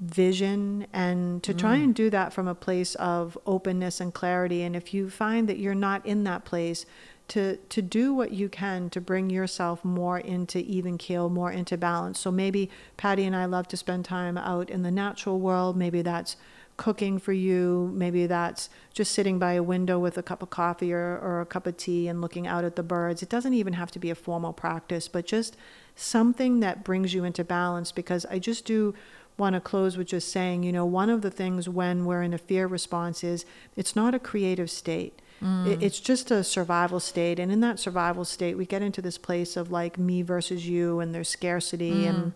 vision 0.00 0.86
and 0.92 1.42
to 1.44 1.54
try 1.54 1.78
mm. 1.78 1.84
and 1.84 1.94
do 1.94 2.10
that 2.10 2.32
from 2.32 2.48
a 2.48 2.54
place 2.56 2.96
of 2.96 3.38
openness 3.46 4.00
and 4.00 4.12
clarity. 4.12 4.62
And 4.62 4.74
if 4.74 4.92
you 4.92 5.08
find 5.08 5.48
that 5.48 5.58
you're 5.58 5.76
not 5.76 6.04
in 6.04 6.24
that 6.24 6.44
place, 6.44 6.84
to, 7.28 7.56
to 7.56 7.80
do 7.80 8.12
what 8.12 8.32
you 8.32 8.48
can 8.48 8.90
to 8.90 9.00
bring 9.00 9.30
yourself 9.30 9.84
more 9.84 10.18
into 10.18 10.58
even 10.58 10.98
keel, 10.98 11.30
more 11.30 11.50
into 11.50 11.78
balance. 11.78 12.18
So 12.18 12.30
maybe 12.30 12.68
Patty 12.96 13.24
and 13.24 13.34
I 13.34 13.46
love 13.46 13.68
to 13.68 13.76
spend 13.76 14.04
time 14.04 14.36
out 14.36 14.68
in 14.68 14.82
the 14.82 14.90
natural 14.90 15.40
world. 15.40 15.76
Maybe 15.76 16.02
that's 16.02 16.36
cooking 16.76 17.18
for 17.18 17.32
you. 17.32 17.90
Maybe 17.94 18.26
that's 18.26 18.68
just 18.92 19.12
sitting 19.12 19.38
by 19.38 19.52
a 19.54 19.62
window 19.62 19.98
with 19.98 20.18
a 20.18 20.22
cup 20.22 20.42
of 20.42 20.50
coffee 20.50 20.92
or, 20.92 21.18
or 21.18 21.40
a 21.40 21.46
cup 21.46 21.66
of 21.66 21.76
tea 21.76 22.08
and 22.08 22.20
looking 22.20 22.46
out 22.46 22.64
at 22.64 22.76
the 22.76 22.82
birds. 22.82 23.22
It 23.22 23.28
doesn't 23.28 23.54
even 23.54 23.74
have 23.74 23.90
to 23.92 23.98
be 23.98 24.10
a 24.10 24.14
formal 24.14 24.52
practice, 24.52 25.08
but 25.08 25.26
just 25.26 25.56
something 25.94 26.60
that 26.60 26.84
brings 26.84 27.14
you 27.14 27.24
into 27.24 27.44
balance 27.44 27.92
because 27.92 28.26
I 28.26 28.38
just 28.38 28.64
do 28.64 28.94
want 29.38 29.54
to 29.54 29.60
close 29.60 29.96
with 29.96 30.08
just 30.08 30.30
saying, 30.30 30.62
you 30.62 30.72
know, 30.72 30.84
one 30.84 31.10
of 31.10 31.22
the 31.22 31.30
things 31.30 31.68
when 31.68 32.04
we're 32.04 32.22
in 32.22 32.34
a 32.34 32.38
fear 32.38 32.66
response 32.66 33.24
is 33.24 33.44
it's 33.76 33.96
not 33.96 34.14
a 34.14 34.18
creative 34.18 34.70
state. 34.70 35.20
Mm. 35.42 35.66
It, 35.66 35.82
it's 35.82 36.00
just 36.00 36.30
a 36.30 36.44
survival 36.44 37.00
state. 37.00 37.38
And 37.38 37.50
in 37.50 37.60
that 37.60 37.78
survival 37.78 38.24
state, 38.24 38.56
we 38.56 38.66
get 38.66 38.82
into 38.82 39.02
this 39.02 39.18
place 39.18 39.56
of 39.56 39.70
like 39.70 39.98
me 39.98 40.22
versus 40.22 40.68
you, 40.68 41.00
and 41.00 41.14
there's 41.14 41.28
scarcity, 41.28 41.92
mm. 41.92 42.08
and 42.08 42.32